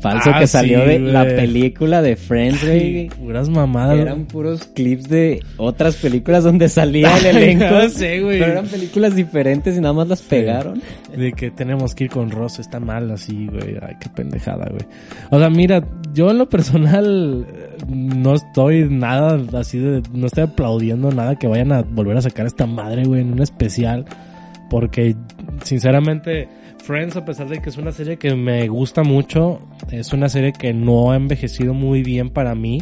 [0.00, 3.08] falso Ah, que salió sí, de la película de Friends, güey?
[3.08, 3.98] Puras mamadas.
[3.98, 7.88] Eran puros clips de otras películas donde salía el elenco.
[7.88, 8.38] sé, güey.
[8.38, 10.80] Pero eran películas diferentes y nada más las pegaron.
[11.16, 13.76] De que tenemos que ir con Ross, está mal así, güey.
[13.82, 14.82] Ay, qué pendejada, güey.
[15.30, 15.82] O sea, mira,
[16.14, 20.02] yo en lo personal eh, no estoy nada así de...
[20.12, 23.42] No estoy aplaudiendo nada que vayan a volver a sacar esta madre, güey, en un
[23.42, 24.04] especial.
[24.70, 25.16] Porque,
[25.64, 26.48] sinceramente,
[26.82, 29.60] Friends, a pesar de que es una serie que me gusta mucho,
[29.90, 32.80] es una serie que no ha envejecido muy bien para mí.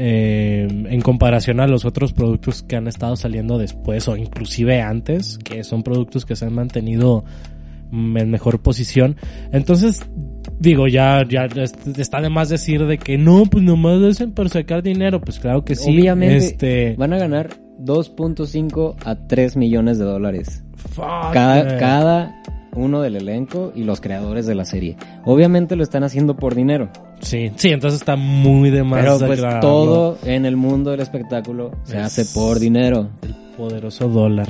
[0.00, 5.38] eh, en comparación a los otros productos que han estado saliendo después o inclusive antes,
[5.38, 7.24] que son productos que se han mantenido
[7.90, 9.16] en mejor posición.
[9.50, 10.00] Entonces,
[10.60, 14.30] digo, ya, ya es- está de más decir de que no, pues nomás lo hacen
[14.32, 15.20] para sacar dinero.
[15.20, 15.90] Pues claro que sí.
[15.90, 17.48] Obviamente Este, van a ganar
[17.80, 20.62] 2.5 a 3 millones de dólares.
[20.76, 22.42] fuck, Cada, cada
[22.78, 24.96] uno del elenco y los creadores de la serie.
[25.24, 26.88] Obviamente lo están haciendo por dinero.
[27.20, 29.00] Sí, sí, entonces está muy de más.
[29.00, 33.08] Pero pues todo en el mundo del espectáculo se Es- hace por dinero.
[33.22, 34.48] El poderoso dólar.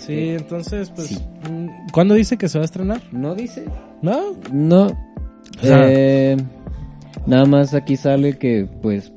[0.00, 1.18] Sí, entonces, pues, Sí.
[1.50, 3.00] mm, ¿cuándo dice que se va a estrenar?
[3.12, 3.64] ¿No dice?
[4.02, 4.34] ¿No?
[4.52, 4.88] No.
[5.60, 6.36] sea- Eh,
[7.26, 9.12] nada más aquí sale que pues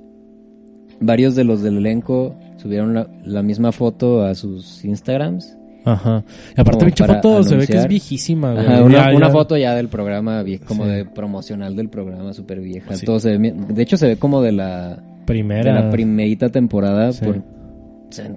[1.00, 5.58] varios de los del elenco subieron la, la misma foto a sus Instagrams.
[5.86, 6.24] Ajá.
[6.58, 7.90] Y aparte, pinche foto se ve que es anunciar.
[7.90, 8.66] viejísima, güey.
[8.66, 9.32] Ajá, una, Ya, una ya.
[9.34, 10.90] foto ya del programa, como Sí.
[10.92, 12.96] de promocional del programa, súper vieja.
[12.96, 13.06] Sí.
[13.06, 15.74] Todo se ve bien- de hecho se ve como de la, de Primera.
[15.86, 17.12] la primerita temporada.
[17.14, 17.24] Sí.
[17.26, 17.42] Por,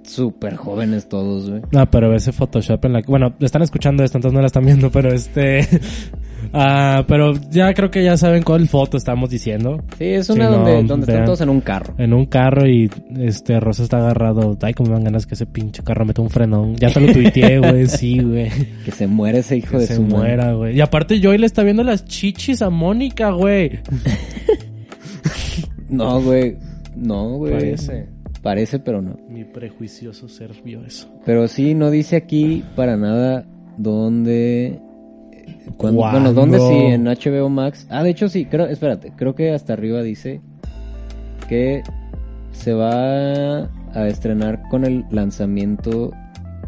[0.04, 1.62] súper jóvenes todos, güey.
[1.72, 3.10] No, pero ese Photoshop en la que...
[3.10, 5.60] Bueno, están escuchando esto, entonces no la están viendo, pero este...
[6.52, 9.82] ah pero ya creo que ya saben cuál foto estamos diciendo.
[9.98, 11.94] Sí, es una no, donde, donde están todos en un carro.
[11.98, 14.56] En un carro y este Rosa está agarrado.
[14.62, 16.76] Ay, como me dan ganas que ese pinche carro meta un frenón.
[16.76, 17.86] Ya te lo tuiteé, güey.
[17.86, 18.50] Sí, güey.
[18.84, 20.76] Que se muere ese hijo Que de se su muera, güey.
[20.76, 23.80] Y aparte Joy le está viendo las chichis a Mónica, güey.
[25.88, 26.56] No, güey.
[26.96, 27.52] No, güey.
[27.52, 28.08] Parece.
[28.42, 29.18] Parece, pero no.
[29.28, 31.08] Mi prejuicioso ser vio eso.
[31.24, 33.46] Pero sí, no dice aquí para nada
[33.76, 34.80] dónde.
[35.78, 37.86] Bueno, dónde sí, en HBO Max.
[37.90, 40.40] Ah, de hecho sí, creo, espérate, creo que hasta arriba dice
[41.48, 41.82] que
[42.52, 43.60] se va
[43.94, 46.12] a estrenar con el lanzamiento.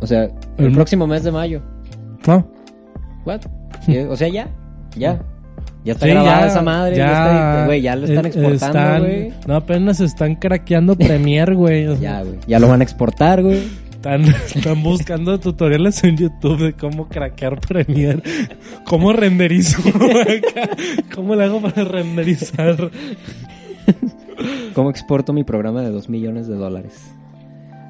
[0.00, 0.24] O sea,
[0.58, 1.60] el El- próximo mes de mayo.
[2.26, 2.46] ¿No?
[3.24, 3.40] ¿What?
[4.08, 4.48] O sea, ya,
[4.96, 5.20] ya.
[5.82, 9.06] Ya está Sí, grabada ya, esa madre, ya, ya, está, güey, ya lo están exportando,
[9.06, 9.32] güey.
[9.46, 11.96] No, apenas están craqueando Premiere, güey.
[12.00, 12.34] Ya, güey.
[12.46, 13.62] Ya lo van a exportar, güey.
[14.00, 18.22] Están, están buscando tutoriales en YouTube de cómo craquear Premiere.
[18.86, 19.82] ¿Cómo renderizo?
[21.14, 22.90] ¿Cómo le hago para renderizar?
[24.72, 27.12] ¿Cómo exporto mi programa de 2 millones de dólares?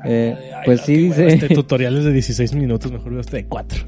[0.04, 3.44] Eh, Ay, pues sí dice, Este tutorial es de 16 minutos, mejor veo este de
[3.44, 3.84] 4.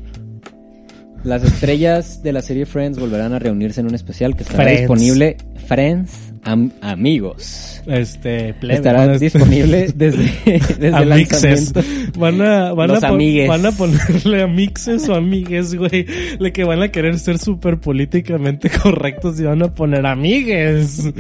[1.25, 4.81] Las estrellas de la serie Friends volverán a reunirse en un especial que estará Friends.
[4.81, 5.37] disponible.
[5.67, 7.83] Friends, am- amigos.
[7.87, 9.13] Este, plebe, estará ¿no?
[9.13, 10.31] Este- disponible desde,
[10.79, 11.73] desde a el.
[12.19, 13.49] Van a, van, Los a amigues.
[13.49, 16.07] van a ponerle a mixes o amigues, güey.
[16.39, 21.09] Le que van a querer ser súper políticamente correctos y van a poner amigues.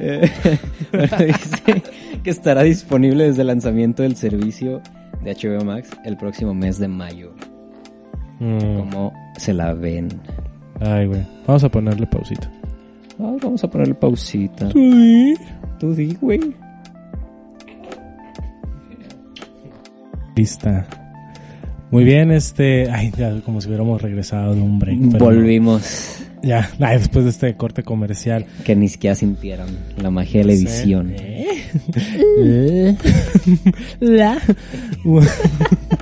[0.00, 0.30] Eh,
[0.92, 1.82] bueno, dice
[2.22, 4.80] que estará disponible desde el lanzamiento del servicio
[5.24, 7.34] de HBO Max el próximo mes de mayo.
[8.40, 8.76] Mm.
[8.78, 10.08] ¿Cómo se la ven?
[10.80, 11.22] Ay, güey.
[11.46, 12.50] Vamos a ponerle pausita.
[13.18, 14.68] Ay, vamos a ponerle pausita.
[14.68, 16.54] Tú di, güey.
[20.36, 20.86] Lista.
[21.90, 22.90] Muy bien, este.
[22.90, 24.98] Ay, ya, como si hubiéramos regresado de un break.
[25.12, 26.22] pero Volvimos.
[26.42, 28.46] Ya, ay, después de este corte comercial.
[28.64, 31.12] Que ni siquiera sintieron la magia de la edición.
[31.18, 32.96] ¿Eh?
[34.00, 34.38] La.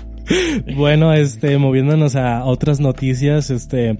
[0.77, 3.99] bueno, este, moviéndonos a otras noticias, este,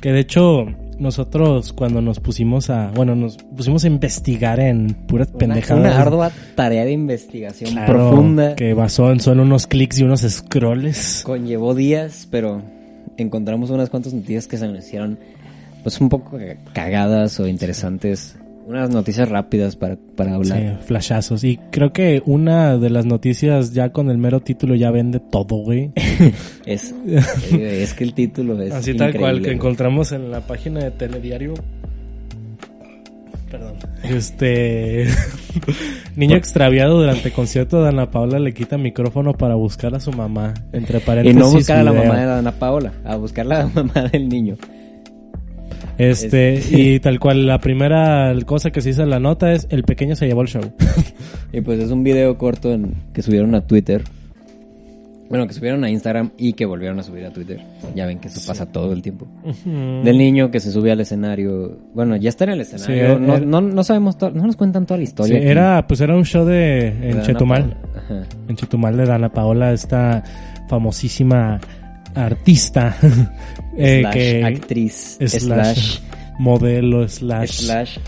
[0.00, 0.66] que de hecho
[0.98, 5.80] nosotros cuando nos pusimos a, bueno, nos pusimos a investigar en puras Una, pendejadas.
[5.80, 8.54] una ardua tarea de investigación Claro, profunda.
[8.54, 11.22] que basó en solo unos clics y unos scrolls.
[11.24, 12.62] Conllevó días, pero
[13.16, 15.18] encontramos unas cuantas noticias que se nos hicieron
[15.82, 16.38] pues un poco
[16.72, 18.36] cagadas o interesantes.
[18.66, 20.58] Unas noticias rápidas para, para hablar.
[20.58, 21.44] Sí, flashazos.
[21.44, 25.56] Y creo que una de las noticias ya con el mero título ya vende todo,
[25.56, 25.92] güey.
[26.64, 30.80] Es, eh, es que el título es Así tal cual que encontramos en la página
[30.80, 31.52] de Telediario.
[33.50, 33.74] Perdón.
[34.02, 35.06] Este
[36.16, 40.54] niño extraviado durante concierto de Ana Paula le quita micrófono para buscar a su mamá.
[40.72, 41.38] Entre Y paréntesis.
[41.38, 44.56] no buscar a la mamá de Ana Paola, a buscar a la mamá del niño.
[45.98, 49.66] Este, Este- y tal cual la primera cosa que se hizo en la nota es
[49.70, 50.62] el pequeño se llevó el show.
[51.52, 54.02] Y pues es un video corto en- que subieron a Twitter.
[55.30, 57.60] Bueno, que subieron a Instagram y que volvieron a subir a Twitter.
[57.94, 59.26] Ya ven que eso pasa todo el tiempo.
[59.64, 61.78] Del niño que se sube al escenario.
[61.94, 63.16] Bueno, ya está en el escenario.
[63.16, 65.38] Sí, no, era- no, no sabemos, no nos cuentan toda la Sí, historia.
[65.38, 67.76] aquí era, pues era un show de en Chetumal.
[68.48, 70.22] En Chetumal de Dana Paola, esta
[70.68, 71.58] famosísima
[72.14, 72.96] artista
[73.76, 75.18] eh, slash que actriz.
[75.20, 75.98] slash, Slash,
[76.38, 77.98] modelo slash, slash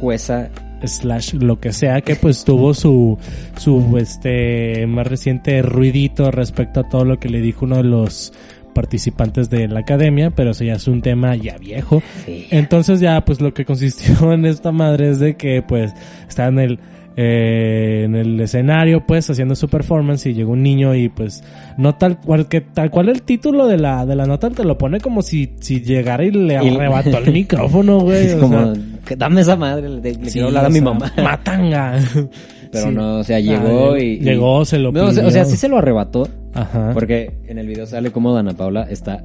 [0.00, 0.48] jueza.
[0.84, 3.18] slash lo que sea que pues tuvo su
[3.56, 8.32] su este más reciente ruidito respecto a todo lo que le dijo uno de los
[8.74, 12.46] participantes de la academia pero eso ya es un tema ya viejo Sí.
[12.50, 15.92] entonces ya pues lo que consistió en esta madre es de que pues
[16.28, 16.78] está en el
[17.20, 21.42] eh, en el escenario pues haciendo su performance y llegó un niño y pues
[21.76, 24.78] no tal cual que tal cual el título de la de la nota te lo
[24.78, 29.16] pone como si si llegara y le Y- arrebató el micrófono güey Es como, sea,
[29.16, 31.12] dame esa madre, le, le sí, quiero hablar a mi mamá.
[31.22, 31.98] matanga
[32.70, 32.94] Pero Sí.
[32.94, 35.28] no, o sea, llegó Ah, y, y- llegó se lo No, o sea, pidió.
[35.28, 36.28] o sea, sí se lo arrebató.
[36.54, 39.20] ajá Porque en el video sale como Dana Paula está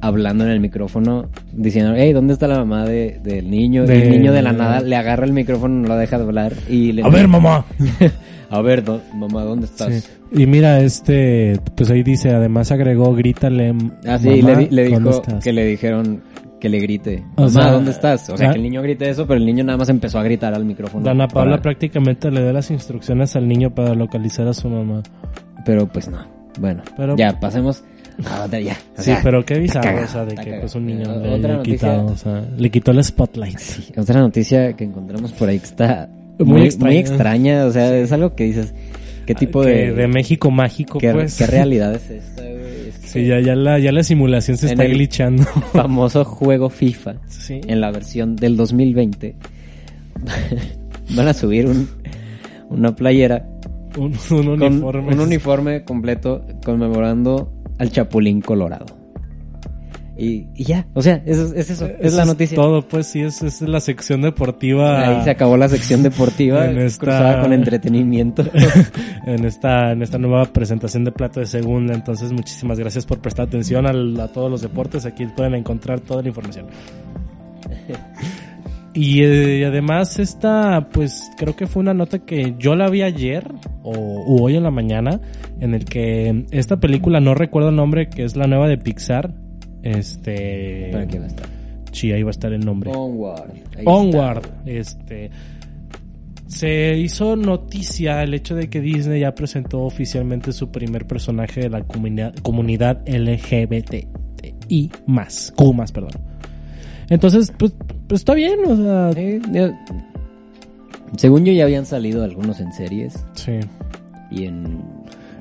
[0.00, 3.84] hablando en el micrófono diciendo, hey, ¿dónde está la mamá de, del niño?
[3.84, 6.24] De- Y el niño de la nada le agarra el micrófono, no lo deja de
[6.24, 7.64] hablar y le a ver mamá
[8.50, 9.92] a ver, do- mamá, ¿dónde estás?
[9.94, 10.08] Sí.
[10.42, 13.74] Y mira, este, pues ahí dice, además agregó, grítale.
[14.06, 16.22] Ah, sí, mamá, le, di- le ¿dónde dijo que le dijeron
[16.60, 18.28] que le grite, O mamá, sea, ¿dónde estás?
[18.30, 20.22] O sea, ah, que el niño grite eso, pero el niño nada más empezó a
[20.24, 21.04] gritar al micrófono.
[21.04, 25.02] Dana Paula para- prácticamente le dio las instrucciones al niño para localizar a su mamá.
[25.64, 26.18] Pero pues no.
[26.60, 27.84] Bueno, Pero- ya, pasemos
[28.18, 28.76] otra ya.
[28.96, 30.60] O sí, sea, pero qué bizarro, cagado, o sea, de que cagado.
[30.62, 33.58] pues un niño Eh, le otra quitado, o sea, le quitó el spotlight.
[33.58, 37.64] Sí, otra noticia que encontramos por ahí que está Muy muy, muy extraña.
[37.66, 38.74] O sea, es algo que dices,
[39.26, 41.36] ¿qué tipo Que de, de México mágico, qué, pues.
[41.38, 42.88] qué realidad es esta, güey?
[42.88, 45.44] Es que Sí, ya, ya la, ya la simulación se En está el- glitchando.
[45.72, 47.60] famoso juego FIFA sí.
[47.66, 49.34] en la versión del 2020
[51.16, 51.88] van a subir un,
[52.70, 53.46] una playera
[53.96, 55.12] Un, un con uniforme.
[55.14, 58.86] un uniforme completo conmemorando al Chapulín Colorado.
[60.20, 62.56] Y, y ya, o sea, eso, es eso, es Eso la noticia.
[62.56, 65.06] todo, pues sí, es, es la sección deportiva.
[65.06, 68.42] Ahí se acabó la sección deportiva En esta- cruzada con entretenimiento.
[69.26, 71.94] en esta en esta nueva presentación de Plato de Segunda.
[71.94, 75.06] Entonces, muchísimas gracias por prestar atención al- a, todos los deportes.
[75.06, 76.66] Aquí pueden encontrar toda la información.
[79.00, 83.48] Y eh, además esta, pues creo que fue una nota que yo la vi ayer
[83.84, 85.20] o u hoy en la mañana,
[85.60, 89.32] en el que esta película, no recuerdo el nombre, que es la nueva de Pixar.
[89.84, 90.88] Este...
[90.90, 91.46] ¿Para qué va a estar?
[91.92, 92.90] Sí, ahí va a estar el nombre.
[92.92, 93.52] Onward.
[93.84, 95.30] Onward, este
[96.48, 101.70] se hizo noticia el hecho de que Disney ya presentó oficialmente su primer personaje de
[101.70, 106.37] la comunidad, comunidad LGBTI más, Q más, perdón.
[107.10, 107.72] Entonces, pues,
[108.06, 109.12] pues está bien, o sea.
[109.14, 109.40] Sí,
[111.16, 113.52] según yo ya habían salido algunos en series sí.
[114.30, 114.82] y en...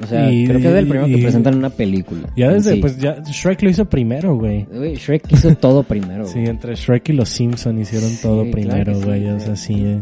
[0.01, 2.29] O sea, Y- creo que es el primero y- que presentan una película.
[2.37, 2.79] Ya desde, sí.
[2.81, 4.63] pues ya Shrek lo hizo primero, güey.
[4.65, 6.25] Güey, Shrek hizo todo primero.
[6.27, 6.47] Sí, güey.
[6.49, 9.73] entre Shrek y los Simpson hicieron Sí, todo claro primero, sí, güey, o sea, sí,
[9.83, 9.99] eh,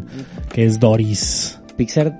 [0.54, 1.60] que es Doris.
[1.78, 2.20] Pixar,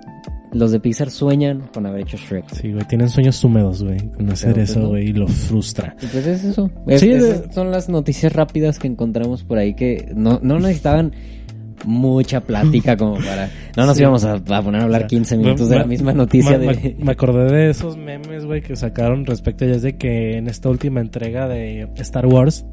[0.56, 2.50] los de Pixar sueñan con haber hecho Shrek.
[2.54, 4.88] Sí, güey, tienen sueños húmedos, güey, con hacer pues eso, no.
[4.90, 5.96] güey, y lo frustra.
[6.02, 6.72] Y pues es eso.
[6.88, 10.58] Es- Sí, esas de- son las noticias rápidas que encontramos por ahí que no, no
[10.60, 11.12] necesitaban
[11.84, 13.50] mucha plática como para...
[13.76, 14.02] No nos Sí.
[14.04, 16.68] íbamos a, a poner a hablar O sea, 15 minutos de la misma noticia me,
[16.74, 16.96] de...
[16.98, 20.70] me- me acordé de esos memes, güey, que sacaron respecto ya de que en esta
[20.70, 22.66] última entrega de Star Wars,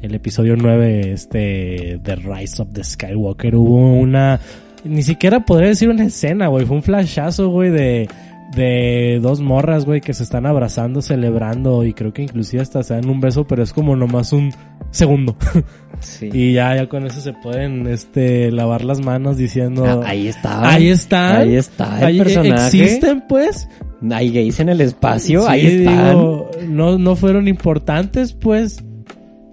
[0.00, 4.40] el episodio 9, este, The Rise of the Skywalker, hubo una,
[4.84, 8.08] ni siquiera podría decir una escena, güey, fue un flashazo, güey, de,
[8.54, 12.94] de dos morras, güey, que se están abrazando, celebrando, y creo que inclusive hasta se
[12.94, 14.52] dan un beso, pero es como nomás un
[14.90, 15.36] segundo.
[16.00, 16.28] Sí.
[16.32, 19.84] y ya, ya con eso se pueden, este, lavar las manos diciendo...
[19.86, 20.68] Ah, ahí está.
[20.68, 21.36] Ahí está.
[21.38, 22.66] Ahí está el Ahí personaje.
[22.82, 23.68] existen, pues.
[24.10, 26.08] Hay gays en el espacio, Sí, ahí están.
[26.10, 28.84] digo, no, no fueron importantes, pues.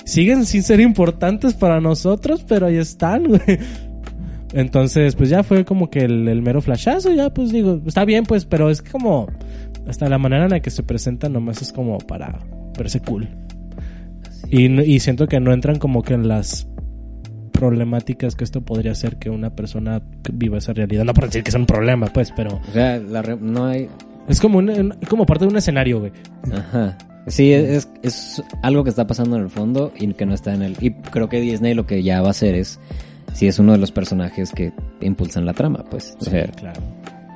[0.03, 3.39] Siguen sin ser importantes para nosotros, pero ahí están, güey.
[4.53, 8.25] Entonces, pues ya fue como que el, el mero flashazo, ya pues digo, está bien,
[8.25, 9.27] pues, pero es como,
[9.87, 12.39] hasta la manera en la que se presentan nomás es como para
[12.77, 13.29] verse cool.
[14.49, 16.67] Y, y siento que no entran como que en las
[17.51, 20.01] problemáticas que esto podría ser que una persona
[20.33, 21.03] viva esa realidad.
[21.05, 23.87] No por decir que es un problema, pues, pero O sea, la re- no hay...
[24.27, 26.11] es como, un- como parte de un escenario, güey.
[26.53, 26.97] Ajá.
[27.27, 30.63] Sí, es, es algo que está pasando en el fondo y que no está en
[30.63, 30.75] el...
[30.81, 32.79] Y creo que Disney lo que ya va a hacer es...
[33.33, 36.15] Si es uno de los personajes que impulsan la trama, pues.
[36.19, 36.81] O sea, claro.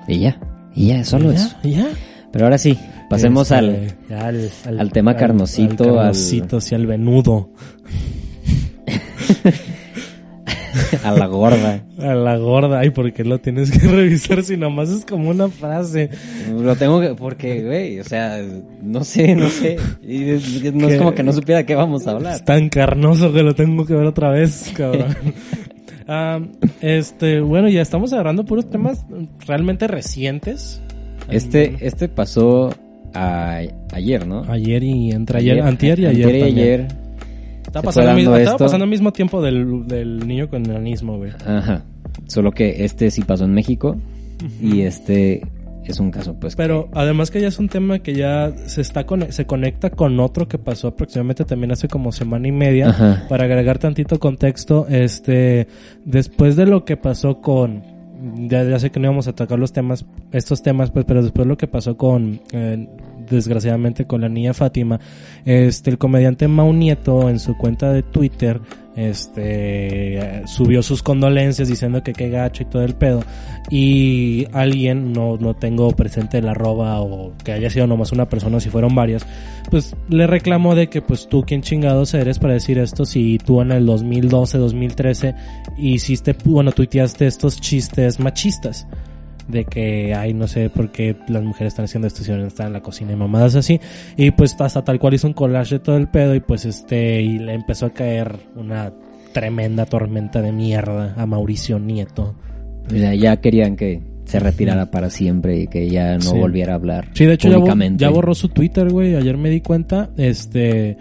[0.08, 0.40] y ya.
[0.76, 1.40] Y ya, solo ¿Y ya?
[1.46, 1.56] eso.
[1.64, 1.88] ¿Y ya?
[2.32, 2.78] Pero ahora sí,
[3.10, 3.96] pasemos Este, al...
[4.10, 7.50] ya al, al tema carnosito, Al al- carnosito, sí, al venudo.
[11.04, 11.82] a la gorda.
[12.00, 12.80] A la gorda.
[12.80, 16.10] Ay, ¿por qué lo tienes que revisar si nomás es como una frase?
[16.54, 17.16] Lo tengo que...
[17.16, 18.42] Porque, güey, o sea,
[18.82, 19.78] no sé, no sé.
[20.04, 22.40] Y es- no es como que no supiera de qué vamos a Es hablar.
[22.42, 25.16] tan carnoso que lo tengo que ver otra vez, cabrón.
[26.82, 29.06] Este, bueno, ya estamos agarrando puros temas
[29.48, 30.82] realmente recientes.
[31.30, 32.70] Este, este pasó
[33.14, 33.62] a-
[33.94, 34.44] ayer, ¿no?
[34.48, 36.26] Ayer y entre ayer, antier y ayer.
[36.26, 36.88] Antier y ayer.
[37.84, 41.32] Pasando, mismo, estaba pasando al mismo tiempo del, del niño con enanismo, güey.
[41.46, 41.84] Ajá.
[42.28, 43.98] Solo que este sí pasó en México
[44.62, 45.42] y este
[45.92, 46.56] es un caso, pues.
[46.56, 50.20] Pero además que ya es un tema que ya se está con- se conecta con
[50.20, 52.90] otro que pasó aproximadamente también hace como semana y media.
[52.90, 53.26] Ajá.
[53.30, 55.68] Para agregar tantito contexto, este,
[56.04, 57.84] después de lo que pasó con,
[58.48, 61.48] ya, ya sé que no íbamos a atacar los temas, estos temas, pues, pero después
[61.48, 62.88] lo que pasó con, eh,
[63.30, 65.00] desgraciadamente con la niña Fátima,
[65.46, 68.62] este, el comediante Mau Nieto en su cuenta de Twitter,
[68.96, 73.24] este, subió sus condolencias diciendo que qué gacho y todo el pedo.
[73.70, 78.60] Y alguien, no, no tengo presente el arroba o que haya sido nomás una persona,
[78.60, 79.26] si fueron varias,
[79.70, 83.62] pues le reclamó de que pues tú quién chingados eres para decir esto si tú
[83.62, 85.36] en el 2012, 2013
[85.78, 88.88] hiciste, bueno, tuiteaste estos chistes machistas
[89.48, 92.68] de que, ay, no sé por qué las mujeres están haciendo esto si no están
[92.68, 93.80] en la cocina y mamadas así.
[94.18, 97.22] Y pues hasta tal cual hizo un collage de todo el pedo y pues este,
[97.22, 98.92] y le empezó a caer una
[99.34, 102.36] tremenda tormenta de mierda a Mauricio Nieto.
[102.88, 106.36] O sea, ya querían que se retirara para siempre y que ya no Sí.
[106.38, 107.50] volviera a hablar Sí, de hecho
[107.98, 109.16] ya borró su Twitter, güey.
[109.16, 110.10] Ayer me di cuenta.
[110.18, 110.98] Este.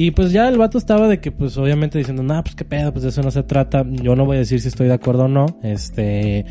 [0.00, 2.92] Y pues ya el vato estaba de que, pues obviamente diciendo, nah, pues qué pedo,
[2.92, 3.84] pues de eso no se trata.
[3.90, 5.46] Yo no voy a decir si estoy de acuerdo o no.
[5.64, 6.46] Este.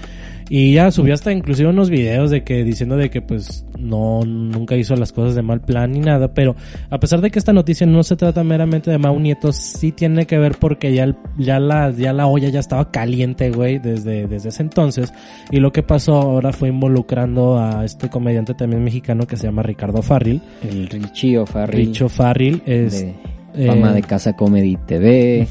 [0.50, 4.76] Y ya subió hasta inclusive unos videos de que, diciendo de que pues no, nunca
[4.76, 6.34] hizo las cosas de mal plan ni nada.
[6.34, 6.58] Pero
[6.90, 10.26] a pesar de que esta noticia no se trata meramente de Mau Nieto, sí tiene
[10.26, 14.28] que ver porque ya, el- ya la, ya la olla ya estaba caliente, güey, desde,
[14.28, 15.14] desde ese entonces.
[15.52, 19.64] Y lo que pasó ahora fue involucrando a este comediante también mexicano que se llama
[19.64, 20.42] Ricardo Farril.
[20.70, 21.88] El Richie O'Farrill.
[21.88, 23.02] Richo Farril es...
[23.02, 25.48] de fama eh, de Casa Comedy TV.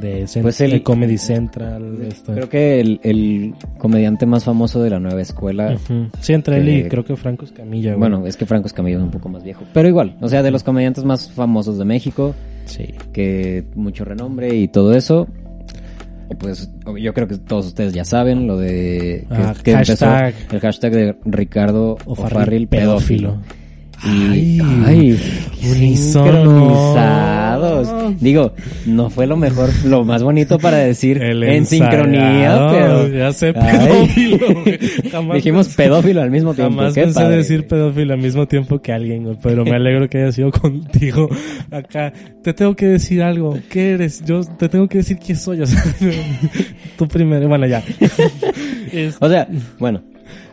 [0.00, 1.98] de, Cent- Pues el- Comedy Central.
[2.08, 2.32] este.
[2.32, 5.76] Creo que el, el comediante más famoso de la nueva escuela.
[6.20, 7.98] Sí, entre él y creo que Franco Escamilla, güey.
[8.00, 9.62] Bueno, es que Franco Escamillo es un poco más viejo.
[9.72, 12.94] Pero igual, o sea, de los comediantes más famosos de México, Sí.
[13.12, 15.28] que mucho renombre y todo eso.
[16.40, 16.68] Pues
[17.00, 20.34] yo creo que todos ustedes ya saben lo de que, Ah, que empezó hashtag.
[20.52, 23.36] el hashtag de Ricardo O'Farrill O'Farrill pedófilo.
[24.02, 25.16] Ay, ay,
[25.56, 27.88] sincronizados.
[28.20, 28.52] Digo,
[28.86, 33.52] no fue lo mejor, lo más bonito para decir El en sincronía, pero Ya sé,
[33.52, 34.38] pedófilo.
[35.10, 36.76] Jamás dijimos pensé- pedófilo al mismo tiempo.
[36.76, 40.18] Jamás pensé padre, decir pedófilo al mismo tiempo que alguien, güey, pero me alegro que
[40.18, 41.28] haya sido contigo
[41.70, 42.12] acá.
[42.42, 43.58] Te tengo que decir algo.
[43.70, 44.22] ¿Qué eres?
[44.24, 45.62] Yo te tengo que decir quién soy.
[45.62, 45.82] O sea,
[46.98, 47.48] tú primero.
[47.48, 47.82] Bueno, ya.
[48.92, 50.02] Es- O sea, bueno,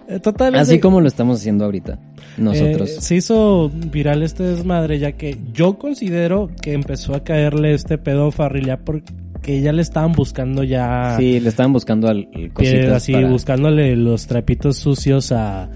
[0.07, 0.55] eh, total.
[0.55, 1.99] así como lo estamos haciendo ahorita,
[2.37, 2.89] nosotros.
[2.89, 7.97] Eh, se hizo viral este desmadre ya que yo considero que empezó a caerle este
[7.97, 12.93] pedo Farril ya porque ya le estaban buscando ya sí, le estaban buscando al, al
[12.93, 15.69] así para- buscándole los trapitos sucios a,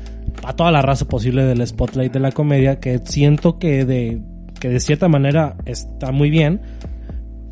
[0.43, 4.21] a toda la raza posible del spotlight de la comedia que siento que de
[4.59, 6.61] que de cierta manera está muy bien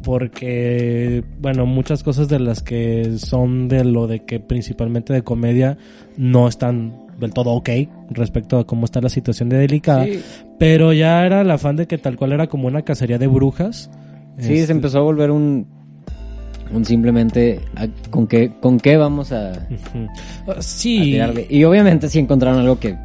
[0.06, 5.78] porque, bueno, muchas cosas de las que son de lo de que principalmente de comedia
[6.18, 7.70] no están del todo ok
[8.12, 10.22] respecto a cómo está la situación de delicada, Sí.
[10.60, 13.90] pero ya era el afán de que tal cual era como una cacería de brujas.
[14.38, 15.66] Sí, Este, se empezó a volver un,
[16.74, 19.54] un simplemente a- con qué con qué vamos a,
[20.60, 21.48] Sí, tirarle.
[21.50, 22.96] Y obviamente sí encontraron algo que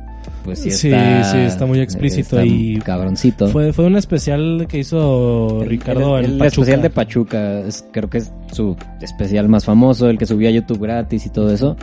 [0.45, 3.49] pues sí está sí, está muy explícito está y- cabroncito.
[3.49, 7.85] fue, fue un especial que hizo El- Ricardo el, en el especial de Pachuca, es-
[7.93, 11.53] creo que es su especial más famoso, el que subió a YouTube gratis y todo
[11.53, 11.77] eso.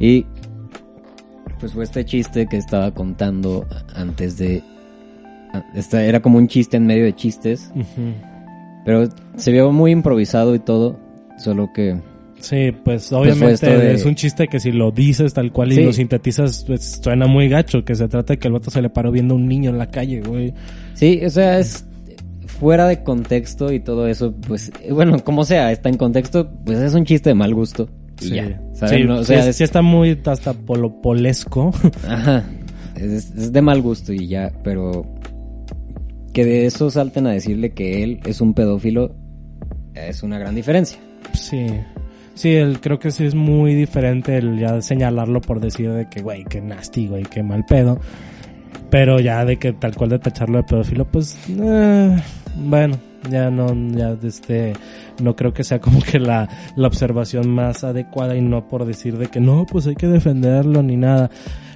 [0.00, 0.26] Y
[1.60, 4.62] pues fue este chiste que estaba contando antes de...
[5.74, 7.70] Este era como un chiste en medio de chistes,
[8.84, 10.98] pero se vio muy improvisado y todo,
[11.38, 11.96] solo que...
[12.44, 15.76] Sí, pues fue obviamente de- es un chiste que si lo dices tal cual y
[15.76, 15.84] Sí.
[15.84, 18.90] lo sintetizas, pues, suena muy gacho, que se trata de que el vato se le
[18.90, 20.52] paró viendo a un niño en la calle, güey.
[20.94, 21.86] Sí, o sea, es
[22.46, 26.94] fuera de contexto y todo eso, pues bueno, como sea, está en contexto, pues es
[26.94, 27.88] un chiste de mal gusto.
[28.20, 31.72] Y Sí, ya, sí, No, o sí sea, es- sí está muy hasta polopolesco.
[32.08, 32.44] Ajá.
[32.94, 35.04] Es, es de mal gusto y ya, pero
[36.32, 39.14] que de eso salten a decirle que él es un pedófilo
[39.94, 40.98] es una gran diferencia.
[41.32, 41.66] sí.
[42.34, 46.20] Sí, el, creo que sí es muy diferente el ya señalarlo por decir de que,
[46.20, 48.00] güey, qué nasty, güey, qué mal pedo.
[48.90, 52.16] Pero ya de que tal cual de tacharlo de pedófilo, pues, eh,
[52.56, 52.96] bueno,
[53.30, 54.72] ya no, ya este,
[55.22, 59.16] no creo que sea como que la, la observación más adecuada y no por decir
[59.16, 61.30] de que no, pues hay que defenderlo ni nada.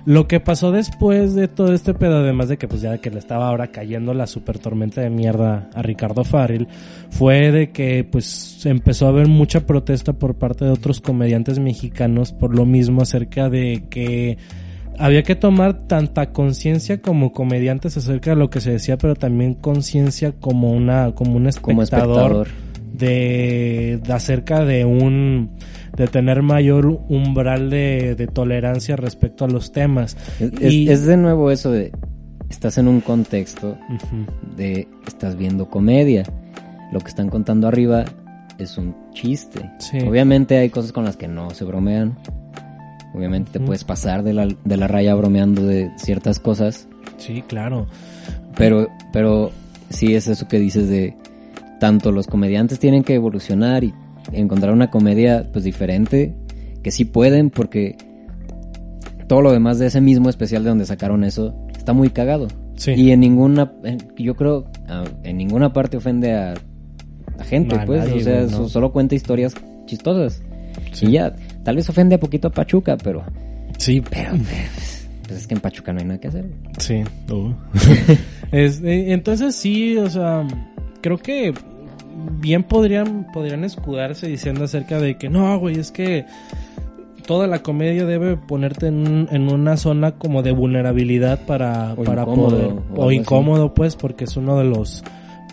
[0.04, 3.18] Lo que pasó después de todo este pedo, además de que pues ya que le
[3.18, 6.68] estaba ahora cayendo la super tormenta de mierda a Ricardo Farrell,
[7.10, 12.32] fue de que pues empezó a haber mucha protesta por parte de otros comediantes mexicanos
[12.32, 14.38] por lo mismo acerca de que
[14.98, 19.54] había que tomar tanta conciencia como comediantes acerca de lo que se decía, pero también
[19.54, 22.67] conciencia como una como un Como espectador, espectador.
[22.92, 25.50] De, de acerca de un
[25.96, 30.16] de tener mayor umbral de, de tolerancia respecto a los temas.
[30.38, 31.90] Es, Y- es de nuevo eso de
[32.48, 33.76] estás en un contexto
[34.56, 36.22] de estás viendo comedia.
[36.92, 38.04] Lo que están contando arriba
[38.58, 39.70] es un chiste.
[39.78, 39.98] Sí.
[40.00, 42.16] Obviamente hay cosas con las que no se bromean.
[43.14, 46.86] Obviamente te puedes pasar de la, de la raya bromeando de ciertas cosas.
[47.16, 47.86] Sí, claro.
[48.56, 49.50] Pero, pero
[49.90, 51.16] sí es eso que dices de
[51.80, 53.92] tanto los comediantes tienen que evolucionar y
[54.32, 56.34] encontrar una comedia pues diferente,
[56.82, 57.96] que sí pueden porque
[59.28, 62.48] todo lo demás de ese mismo especial de donde sacaron eso está muy cagado.
[62.76, 62.92] Sí.
[62.92, 63.72] Y en ninguna,
[64.16, 64.70] yo creo,
[65.24, 66.54] en ninguna parte ofende a,
[67.38, 68.68] a gente, No, pues, nadie, o sea, no.
[68.68, 69.54] solo cuenta historias
[69.86, 70.42] chistosas.
[70.92, 71.06] Sí.
[71.06, 73.24] Y ya, tal vez ofende a poquito a Pachuca, pero,
[73.78, 74.30] Sí, pero,
[75.26, 76.46] pues, es que en Pachuca no hay nada que hacer.
[76.78, 77.02] Sí.
[77.30, 77.52] Uh.
[78.52, 80.46] Es- entonces sí, o sea,
[81.00, 81.54] creo que
[82.40, 86.24] bien podrían, podrían escudarse diciendo acerca de que no, güey, es que
[87.26, 92.22] toda la comedia debe ponerte en, en una zona como de vulnerabilidad para, O para
[92.22, 93.16] incómodo, poder, o así.
[93.16, 95.04] incómodo pues, porque es uno de los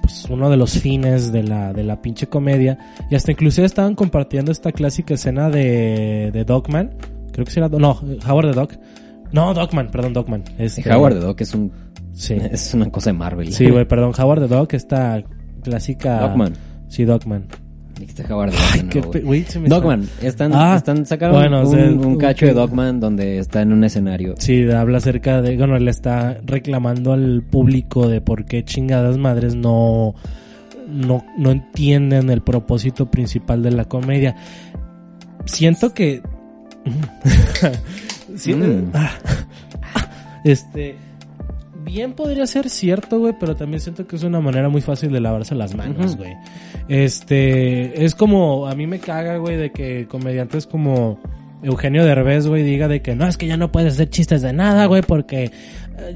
[0.01, 2.77] pues, uno de los fines de la, de la pinche comedia.
[3.09, 6.91] Y hasta inclusive estaban compartiendo esta clásica escena de, de Dogman.
[7.33, 8.69] Creo que sí era, no, Howard the Dog.
[9.33, 10.43] No, Dogman, perdón, Dogman.
[10.57, 11.71] Este, Howard the Duck es un,
[12.13, 12.35] Sí.
[12.51, 13.51] es una cosa de Marvel.
[13.51, 15.21] Sí, güey, perdón, Howard the Dog, esta
[15.65, 16.19] clásica...
[16.19, 16.53] Dogman.
[16.87, 17.45] Sí, Dogman.
[17.99, 18.51] Dijiste Howard
[19.67, 22.53] Dogman, están, Ah, están sacaron bueno, o un, sea, un cacho de.
[22.53, 24.35] Dogman donde está en un escenario.
[24.37, 29.55] Sí, habla acerca de, bueno, le está reclamando al público de por qué chingadas madres
[29.55, 30.13] no,
[30.89, 34.35] no, no entienden el propósito principal de la comedia.
[35.45, 36.21] Siento que,
[38.35, 38.91] Sí, Mm.
[38.93, 39.11] ah,
[40.43, 40.95] este,
[41.85, 45.21] bien podría ser cierto, güey, pero también siento que es una manera muy fácil de
[45.21, 46.33] lavarse las manos, güey.
[46.89, 51.19] Este, es como, a mí me caga, güey, de que comediantes como
[51.63, 54.51] Eugenio Derbez, güey, diga de que no, es que ya no puedes hacer chistes de
[54.51, 55.51] nada, güey, porque eh,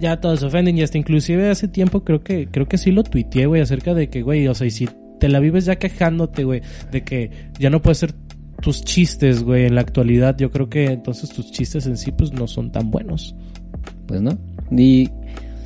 [0.01, 3.03] ya todos se ofenden y hasta inclusive hace tiempo creo que, creo que sí lo
[3.03, 4.89] tuiteé, güey, acerca de que, güey, o sea, y si
[5.19, 6.61] te la vives ya quejándote, güey,
[6.91, 8.15] de que ya no puedes hacer
[8.61, 12.33] tus chistes, güey, en la actualidad, yo creo que entonces tus chistes en sí, pues
[12.33, 13.35] no son tan buenos.
[14.07, 14.37] Pues no.
[14.71, 15.09] Y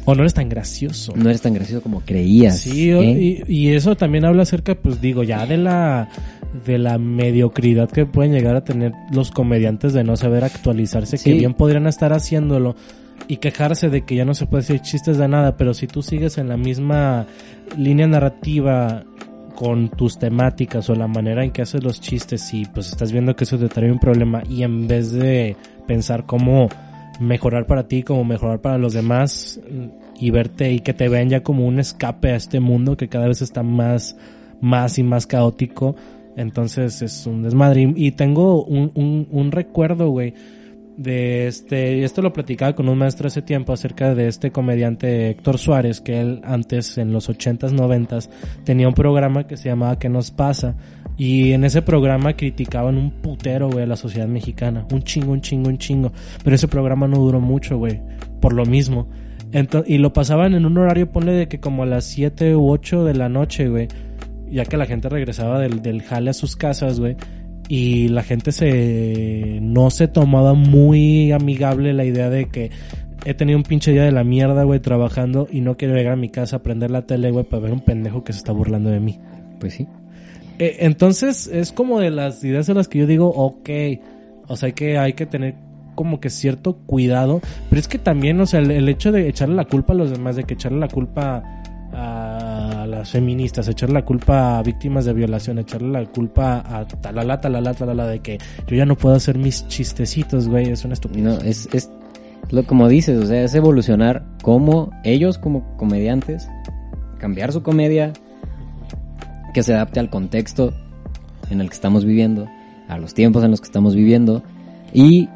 [0.06, 1.14] O no eres tan gracioso.
[1.16, 2.60] no eres tan gracioso como creías.
[2.60, 3.44] Sí, ¿eh?
[3.48, 6.10] y, y eso también habla acerca, pues digo, ya de la
[6.66, 11.34] de la mediocridad que pueden llegar a tener los comediantes de no saber actualizarse, que
[11.34, 12.76] bien podrían estar haciéndolo
[13.28, 16.02] y quejarse de que ya no se puede hacer chistes de nada, pero si tú
[16.02, 17.26] sigues en la misma
[17.78, 19.04] línea narrativa
[19.56, 23.36] con tus temáticas o la manera en que haces los chistes y pues estás viendo
[23.36, 25.56] que eso te trae un problema y en vez de
[25.88, 26.70] pensar cómo
[27.20, 29.60] mejorar para ti, como mejorar para los demás
[30.20, 33.28] y verte y que te vean ya como un escape a este mundo que cada
[33.28, 34.16] vez está más
[34.62, 35.96] más y más caótico.
[36.36, 37.94] Entonces es un desmadre.
[37.96, 40.34] Y, tengo un, un, un recuerdo, güey,
[40.98, 45.58] de este, esto lo platicaba con un maestro hace tiempo acerca de este comediante Héctor
[45.58, 48.30] Suárez, que él antes en los 80s, 90s
[48.64, 50.76] tenía un programa que se llamaba ¿Qué nos pasa?
[51.18, 54.86] Y en ese programa criticaban un putero, güey, a la sociedad mexicana.
[54.92, 56.12] Un chingo, un chingo, un chingo.
[56.44, 58.02] Pero ese programa no duró mucho, güey.
[58.42, 59.08] Por lo mismo.
[59.52, 62.70] Ento- y lo pasaban en un horario, ponle de que como a las 7 u
[62.72, 63.88] 8 de la noche, güey.
[64.50, 67.16] Ya que la gente regresaba del, del jale a sus casas, güey.
[67.70, 69.60] Y la gente se...
[69.62, 72.72] No se tomaba muy amigable la idea de que
[73.26, 76.18] he tenido un pinche día de la mierda, güey, trabajando y no quiero llegar a
[76.18, 78.90] mi casa a prender la tele, güey, para ver un pendejo que se está burlando
[78.90, 79.20] de mí.
[79.60, 79.88] Pues sí.
[80.60, 83.70] Eh, entonces es como de las ideas en las que yo digo, ok,
[84.48, 85.56] o sea, hay que, hay que tener
[85.96, 89.66] como que cierto cuidado, pero es que también, o sea, el, hecho de echarle la
[89.66, 91.44] culpa a los demás, de que echarle la culpa
[91.94, 97.40] a las feministas, echarle la culpa a víctimas de violación, echarle la culpa a talala,
[97.40, 101.24] talala, talala, de que yo ya no puedo hacer mis chistecitos, güey, es una estupidez.
[101.24, 101.92] No, es, es
[102.50, 106.48] lo como dices, o sea, es evolucionar como ellos como comediantes,
[107.20, 108.12] cambiar su comedia,
[109.54, 110.74] que se adapte al contexto
[111.50, 112.48] en el que estamos viviendo,
[112.88, 114.44] a los tiempos en los que estamos viviendo,
[114.94, 115.30] y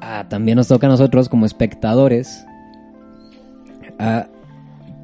[0.00, 2.44] ah, también nos toca a nosotros como espectadores
[3.98, 4.26] a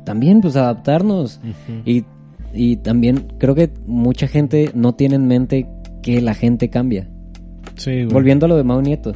[0.05, 1.41] también pues adaptarnos
[1.85, 2.05] y,
[2.55, 5.67] y también creo que mucha gente no tiene en mente
[6.03, 7.09] que la gente cambia.
[7.77, 8.07] Sí, güey.
[8.07, 9.13] Volviendo a lo de Mao Nieto.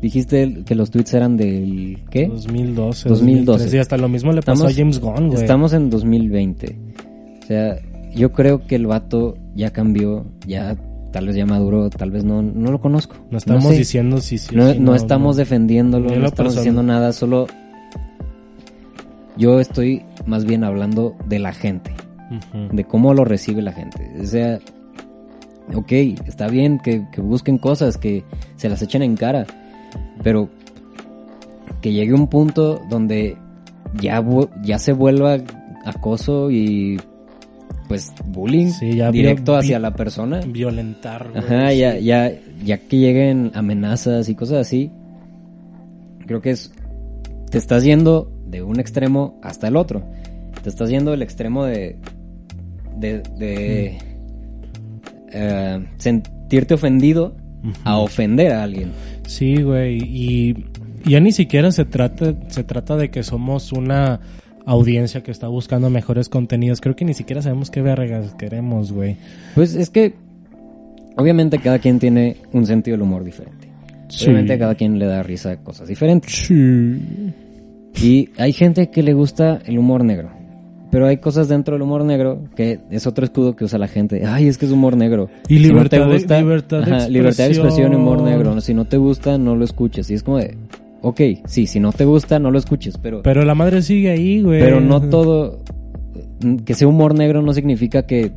[0.00, 2.26] Dijiste que los tweets eran del ¿qué?
[2.26, 3.08] 2012, 2012.
[3.10, 5.42] 2013, y hasta lo mismo le pasó Estamos- a James Gunn, güey.
[5.42, 6.78] Estamos en 2020.
[7.42, 7.76] O sea,
[8.14, 10.76] yo creo que el vato ya cambió, ya
[11.12, 13.16] tal vez ya maduró, tal vez no, no lo conozco.
[13.30, 13.78] No estamos sé.
[13.78, 14.54] diciendo si sí.
[14.54, 17.46] no, sí, no estamos defendiéndolo, no estamos diciendo nada, solo
[19.36, 21.92] yo estoy más bien hablando de la gente,
[22.72, 24.10] de cómo lo recibe la gente.
[24.20, 24.58] O sea,
[25.74, 25.92] ok,
[26.26, 28.24] está bien que, que busquen cosas, que
[28.56, 29.46] se las echen en cara,
[30.22, 30.48] pero
[31.80, 33.36] que llegue un punto donde
[34.00, 34.24] ya,
[34.62, 35.38] ya se vuelva
[35.84, 37.00] acoso y
[37.90, 40.38] pues bullying Sí, ya directo hacia la persona.
[40.46, 41.42] Violentar, güey.
[41.44, 42.04] Ajá, ya, sí.
[42.04, 42.32] ya,
[42.64, 44.92] ya que lleguen amenazas y cosas así,
[46.24, 46.72] creo que es,
[47.50, 50.04] te estás yendo de un extremo hasta el otro.
[50.62, 51.96] Te estás yendo del extremo de,
[52.96, 53.98] de, de
[55.32, 57.34] eh, sentirte ofendido
[57.82, 58.92] a ofender a alguien.
[59.26, 59.98] Sí, güey.
[60.00, 60.64] Y
[61.04, 64.20] ya ni siquiera se trata, se trata de que somos una
[64.70, 66.80] audiencia que está buscando mejores contenidos.
[66.80, 69.16] Creo que ni siquiera sabemos qué vergas queremos, güey.
[69.54, 70.14] Pues es que,
[71.16, 73.68] obviamente cada quien tiene un sentido del humor diferente.
[74.22, 76.32] Obviamente a cada quien le da risa cosas diferentes.
[76.32, 77.32] Sí.
[78.02, 80.30] Y hay gente que le gusta el humor negro.
[80.90, 84.26] Pero hay cosas dentro del humor negro que es otro escudo que usa la gente.
[84.26, 85.28] Ay, es que es humor negro.
[85.48, 88.60] Y Si no libertad de- libertad de ajá, libertad de expresión y humor negro.
[88.60, 90.10] Si no te gusta, no lo escuches.
[90.10, 90.56] Y es como de,
[91.02, 92.98] ok, sí, si no te gusta, no lo escuches.
[92.98, 94.60] Pero, Pero la madre sigue ahí, güey.
[94.60, 95.60] pero no todo,
[96.64, 98.32] que sea humor negro no significa que,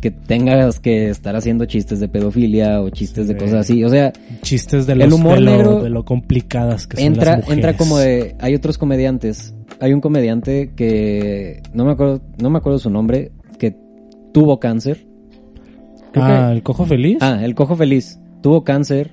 [0.00, 3.82] que tengas que estar haciendo chistes de pedofilia o chistes de cosas así.
[3.84, 7.06] O sea, Chistes de, El los, humor de, lo, negro de lo complicadas que son
[7.06, 7.56] entra, las mujeres.
[7.56, 9.54] entra como de, hay otros comediantes.
[9.80, 13.76] Hay un comediante que, no me acuerdo, no me acuerdo su nombre, que
[14.32, 15.06] tuvo cáncer.
[16.12, 17.18] Creo que- Ah, el cojo feliz.
[17.20, 18.18] Ah, el cojo feliz.
[18.42, 19.12] Tuvo cáncer.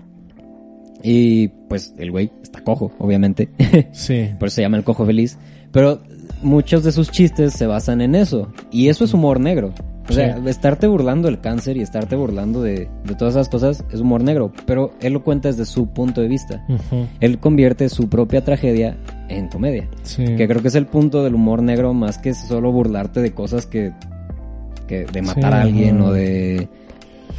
[1.08, 3.50] Y pues el güey está cojo, obviamente.
[3.92, 4.30] Sí.
[4.40, 5.38] Por eso se llama el cojo feliz.
[5.72, 6.00] Pero
[6.42, 8.52] muchos de sus chistes se basan en eso.
[8.72, 9.74] Y eso es humor negro.
[10.10, 10.50] O sea, Sí.
[10.50, 14.52] estarte burlando del cáncer y estarte burlando de, de todas esas cosas es humor negro.
[14.66, 16.66] Pero él lo cuenta desde su punto de vista.
[17.20, 18.98] Él convierte su propia tragedia
[19.30, 19.88] en comedia.
[20.04, 20.24] Sí.
[20.24, 23.66] Que creo que es el punto del humor negro más que solo burlarte de cosas
[23.68, 23.92] que...
[24.88, 26.68] que de matar Sí, a alguien o de...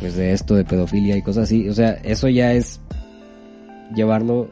[0.00, 1.68] Pues de esto, de pedofilia y cosas así.
[1.70, 2.80] O sea, eso ya es
[3.94, 4.48] llevarlo...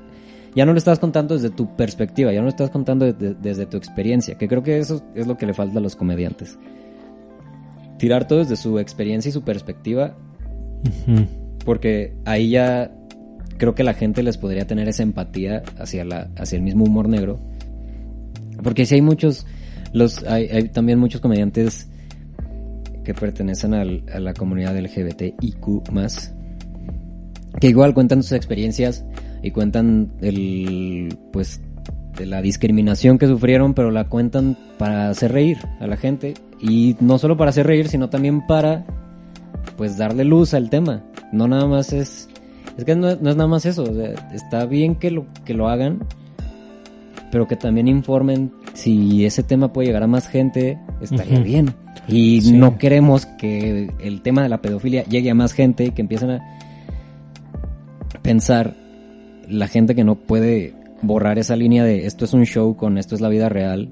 [0.55, 3.66] Ya no lo estás contando desde tu perspectiva, ya no lo estás contando desde, desde
[3.66, 6.59] tu experiencia, que creo que eso es lo que le falta a los comediantes.
[7.99, 10.16] Tirar todo desde su experiencia y su perspectiva,
[11.64, 12.93] porque ahí ya
[13.59, 17.09] creo que la gente les podría tener esa empatía hacia, la, hacia el mismo humor
[17.09, 17.41] negro.
[18.62, 19.47] Porque si hay muchos,
[19.93, 21.89] los, hay, hay también muchos comediantes
[23.03, 25.82] que pertenecen al- a la comunidad LGBTIQ
[27.61, 29.05] que igual cuentan sus experiencias
[29.45, 31.61] y cuentan el, pues,
[32.16, 36.32] de la discriminación que sufrieron, pero la cuentan para hacer reír a la gente.
[36.62, 38.86] Y no solo para hacer reír, sino también para,
[39.76, 41.05] pues, darle luz al tema.
[41.30, 42.26] No nada más es,
[42.78, 43.82] es que no, no es nada más eso.
[43.82, 45.99] o sea, está bien que lo, que lo hagan,
[47.30, 51.74] pero que también informen si ese tema puede llegar a más gente, estaría bien.
[52.09, 52.53] Y Sí.
[52.53, 56.40] no queremos que el tema de la pedofilia llegue a más gente, que empiecen a
[58.22, 58.74] pensar
[59.49, 63.14] la gente que no puede borrar esa línea de esto es un show con esto
[63.14, 63.88] es la vida real.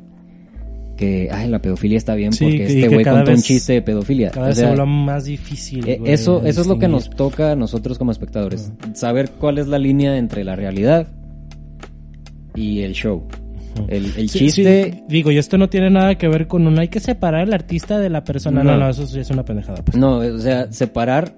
[0.96, 3.82] Que, ay, la pedofilia está bien Sí, porque este güey contó un vez- chiste de
[3.82, 4.30] pedofilia.
[4.30, 5.88] Cada O vez sea, se vuelve más difícil.
[5.88, 8.72] eh, güey, eso, eso es lo que nos toca a nosotros como espectadores.
[8.92, 11.08] Saber cuál es la línea entre la realidad
[12.54, 13.24] y el show.
[13.88, 14.92] El, el Sí, chiste...
[14.92, 17.54] sí, digo, y esto no tiene nada que ver con un hay que separar al
[17.54, 18.62] artista de la persona.
[18.62, 18.78] No, No.
[18.78, 19.82] no, eso sí es una pendejada.
[19.82, 19.96] Pues.
[19.96, 21.34] No, o sea, separar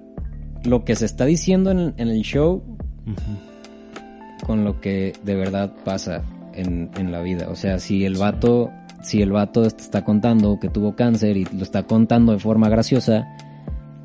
[0.65, 2.61] lo que se está diciendo en, en el show.
[4.45, 6.23] Con lo que de verdad pasa
[6.53, 7.47] en, en la vida.
[7.49, 8.71] O sea, si el vato,
[9.01, 12.69] si el vato te está contando que tuvo cáncer y lo está contando de forma
[12.69, 13.25] graciosa,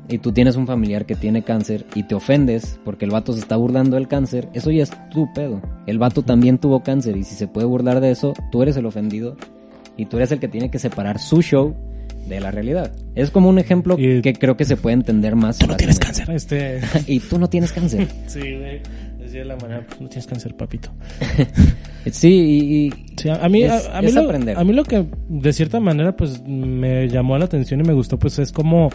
[0.09, 3.39] y tú tienes un familiar que tiene cáncer y te ofendes porque el vato se
[3.39, 5.61] está burlando del cáncer, eso ya es tu pedo.
[5.87, 8.85] El vato también tuvo cáncer y si se puede burlar de eso, tú eres el
[8.85, 9.37] ofendido
[9.95, 11.73] y tú eres el que tiene que separar su show
[12.27, 12.91] de la realidad.
[13.15, 15.57] Es como un ejemplo Y- que creo que se puede entender más.
[15.59, 16.29] Tú no tienes cáncer.
[16.31, 16.81] Este.
[17.07, 18.07] y tú no tienes cáncer.
[18.27, 18.81] sí, güey.
[19.31, 20.89] Decía de la manera, pues no tienes cáncer, papito.
[22.11, 24.21] Sí, y, Sí, a, mí, Es- a, a mí lo,
[24.59, 28.17] a mí lo que de cierta manera pues me llamó la atención y me gustó
[28.17, 28.89] pues es como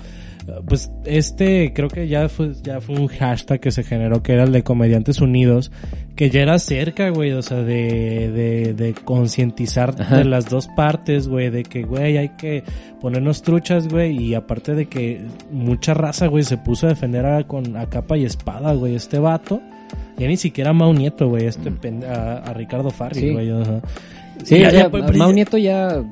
[0.66, 4.42] pues este creo que ya fue ya fue un hashtag que se generó que era
[4.42, 5.70] el de comediantes unidos
[6.16, 11.28] que ya era cerca güey o sea de de, de concientizar de las dos partes
[11.28, 12.64] güey de que güey hay que
[13.00, 15.20] ponernos truchas güey y aparte de que
[15.52, 19.20] mucha raza güey se puso a defender a, con a capa y espada güey este
[19.20, 19.60] vato
[20.18, 23.32] ya ni siquiera a Mau Nieto, güey, este pende- a, a Ricardo Farri, Sí.
[23.32, 23.50] güey.
[23.50, 23.80] ajá.
[24.44, 26.02] Sí, Ya- ya, pues, Mau Nieto ya,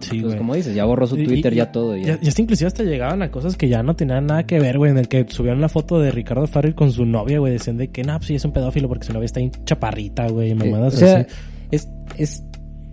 [0.00, 1.96] Sí, pues como dices, ya borró su Twitter, y- ya todo.
[1.96, 2.04] Ya.
[2.16, 4.78] Ya, ya hasta inclusive hasta llegaban a cosas que ya no tenían nada que ver,
[4.78, 7.76] güey, en el que subieron la foto de Ricardo Farrell con su novia, güey, decían
[7.76, 10.50] de que, no, pues sí es un pedófilo porque su novia está en chaparrita, güey,
[10.50, 11.26] y mamadas o sea, así.
[11.70, 12.44] es, es,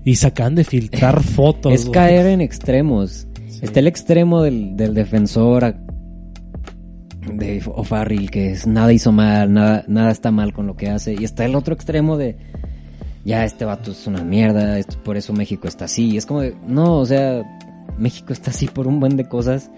[0.03, 3.27] Y sacan de filtrar fotos, es caer en extremos.
[3.47, 3.59] Sí.
[3.63, 5.63] Está el extremo del, del defensor
[7.34, 11.13] de O'Farrill, que es nada hizo mal, nada, nada está mal con lo que hace.
[11.19, 12.38] Y está el otro extremo de
[13.25, 16.11] ya este vato es una mierda, esto- por eso México está así.
[16.11, 17.43] Y es como de, no, o sea,
[17.97, 19.69] México está así por un buen de cosas.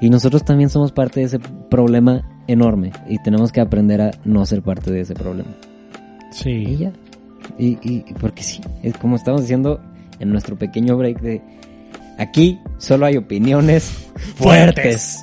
[0.00, 2.92] Y nosotros también somos parte de ese problema enorme.
[3.08, 5.50] Y tenemos que aprender a no ser parte de ese problema.
[6.32, 6.76] Y Sí.
[6.78, 6.92] ya.
[7.58, 9.80] Y, y porque sí, es como estamos diciendo
[10.18, 11.42] en nuestro pequeño break de
[12.18, 13.84] aquí solo hay opiniones
[14.36, 15.18] fuertes.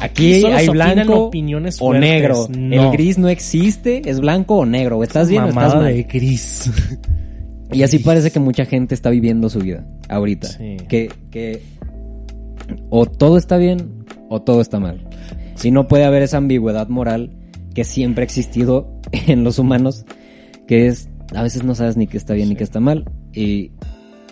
[0.00, 2.48] Aquí Solo hay blanco opiniones o fuertes, negro.
[2.50, 2.84] no.
[2.84, 4.98] El gris no existe, es blanco o negro.
[4.98, 5.84] O estás bien o estás mal.
[5.84, 6.70] de gris.
[7.72, 10.48] Y así parece que mucha gente está viviendo su vida ahorita.
[10.48, 10.76] Sí.
[10.88, 11.62] Que, que
[12.88, 15.06] o todo está bien o todo está mal.
[15.62, 17.30] Y no puede haber esa ambigüedad moral
[17.74, 20.04] que siempre ha existido en los humanos,
[20.66, 23.04] que es a veces no sabes ni qué está bien ni qué está mal.
[23.32, 23.70] Y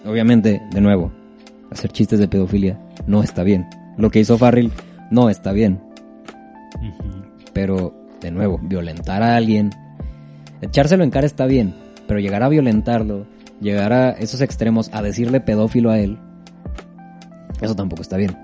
[0.05, 1.12] obviamente, de nuevo,
[1.71, 3.66] hacer chistes de pedofilia no está bien.
[3.97, 4.73] Lo que hizo Farrell
[5.11, 5.81] no está bien.
[7.53, 9.71] Pero, de nuevo, violentar a alguien,
[10.61, 11.75] echárselo en cara está bien,
[12.07, 13.27] pero llegar a violentarlo,
[13.61, 16.19] llegar a esos extremos, a decirle pedófilo a él,
[17.61, 18.37] eso tampoco está bien.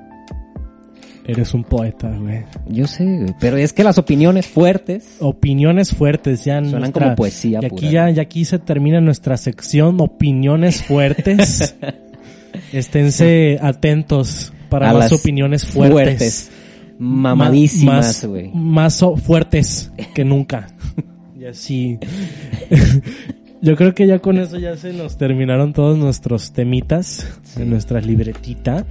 [1.26, 2.44] Eres un poeta, güey.
[2.68, 7.60] Yo sé, pero es que las opiniones fuertes Opiniones fuertes, ya Suenan nuestra- como poesía
[7.62, 7.88] Y aquí pura.
[7.90, 11.74] ya, ya aquí se termina nuestra sección opiniones fuertes.
[12.72, 16.50] Esténse atentos para más las opiniones fuertes.
[16.98, 18.50] mamadísimas, Más- güey.
[18.54, 20.68] Más fuertes que nunca.
[21.38, 21.98] y así.
[23.62, 27.62] Yo creo que ya con eso ya se nos terminaron todos nuestros temitas Sí.
[27.62, 28.84] en nuestra libretita,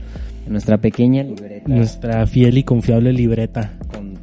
[0.48, 3.74] Nuestra pequeña libreta nuestra fiel y confiable libreta.
[3.94, 4.18] con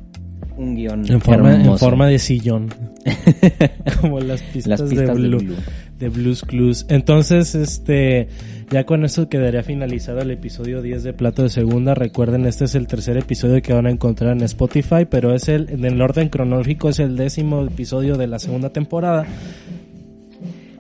[0.57, 2.69] un guion En forma, en de sillón.
[4.01, 5.57] Como las pistas, Las pistas de, de Blue, Blue.
[6.01, 6.87] De Blues Clues.
[6.89, 8.29] Entonces, este,
[8.71, 11.95] ya con eso quedaría finalizado el episodio 10 de Plato de Segunda.
[11.95, 15.69] Recuerden, este es el tercer episodio que van a encontrar en Spotify, pero es el,
[15.71, 19.27] en el orden cronológico es el décimo episodio de la segunda temporada.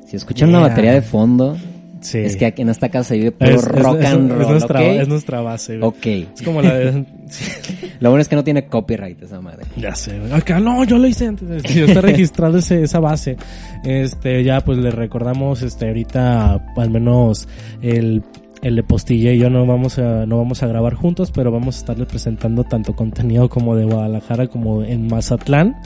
[0.06, 0.58] Si escuchan Yeah.
[0.58, 1.56] una batería de fondo,
[2.00, 2.18] Sí.
[2.18, 4.38] es que aquí en esta casa vive puro es, rock es- and es
[4.68, 5.88] roll, es nuestra base, güey.
[5.88, 6.06] Ok.
[6.34, 7.04] Es como la de...
[8.00, 9.64] Lo bueno es que no tiene copyright esa madre.
[9.76, 10.32] Ya sé, güey.
[10.32, 11.46] Acá no, yo lo hice antes.
[11.48, 13.36] de- Ya está registrado ese, esa base.
[13.84, 17.46] Este, ya pues les recordamos, este, ahorita al menos
[17.82, 18.22] el,
[18.62, 21.76] el de Postilla y yo no vamos a, no vamos a grabar juntos, pero vamos
[21.76, 25.76] a estarles presentando tanto contenido como de Guadalajara como en Mazatlán,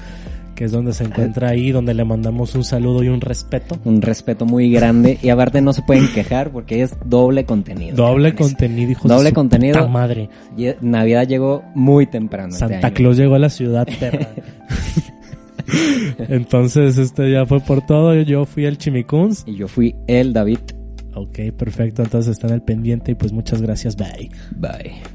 [0.54, 3.78] que es donde se encuentra ahí, donde le mandamos un saludo y un respeto.
[3.84, 7.96] Un respeto muy grande y aparte no se pueden quejar porque es doble contenido.
[7.96, 9.78] Doble contenido, hijos Doble de su contenido.
[9.80, 10.28] puta madre.
[10.56, 12.48] Y Navidad llegó muy temprano.
[12.48, 12.94] este Santa año.
[12.94, 14.28] Claus llegó a la ciudad, perra.
[16.28, 18.14] Entonces, este ya fue por todo.
[18.22, 19.44] Yo fui el Chimicuns.
[19.46, 20.58] Y yo fui el David.
[21.14, 22.02] Ok, perfecto.
[22.02, 23.96] Entonces están al pendiente y pues muchas gracias.
[23.96, 24.30] Bye.
[24.56, 25.13] Bye.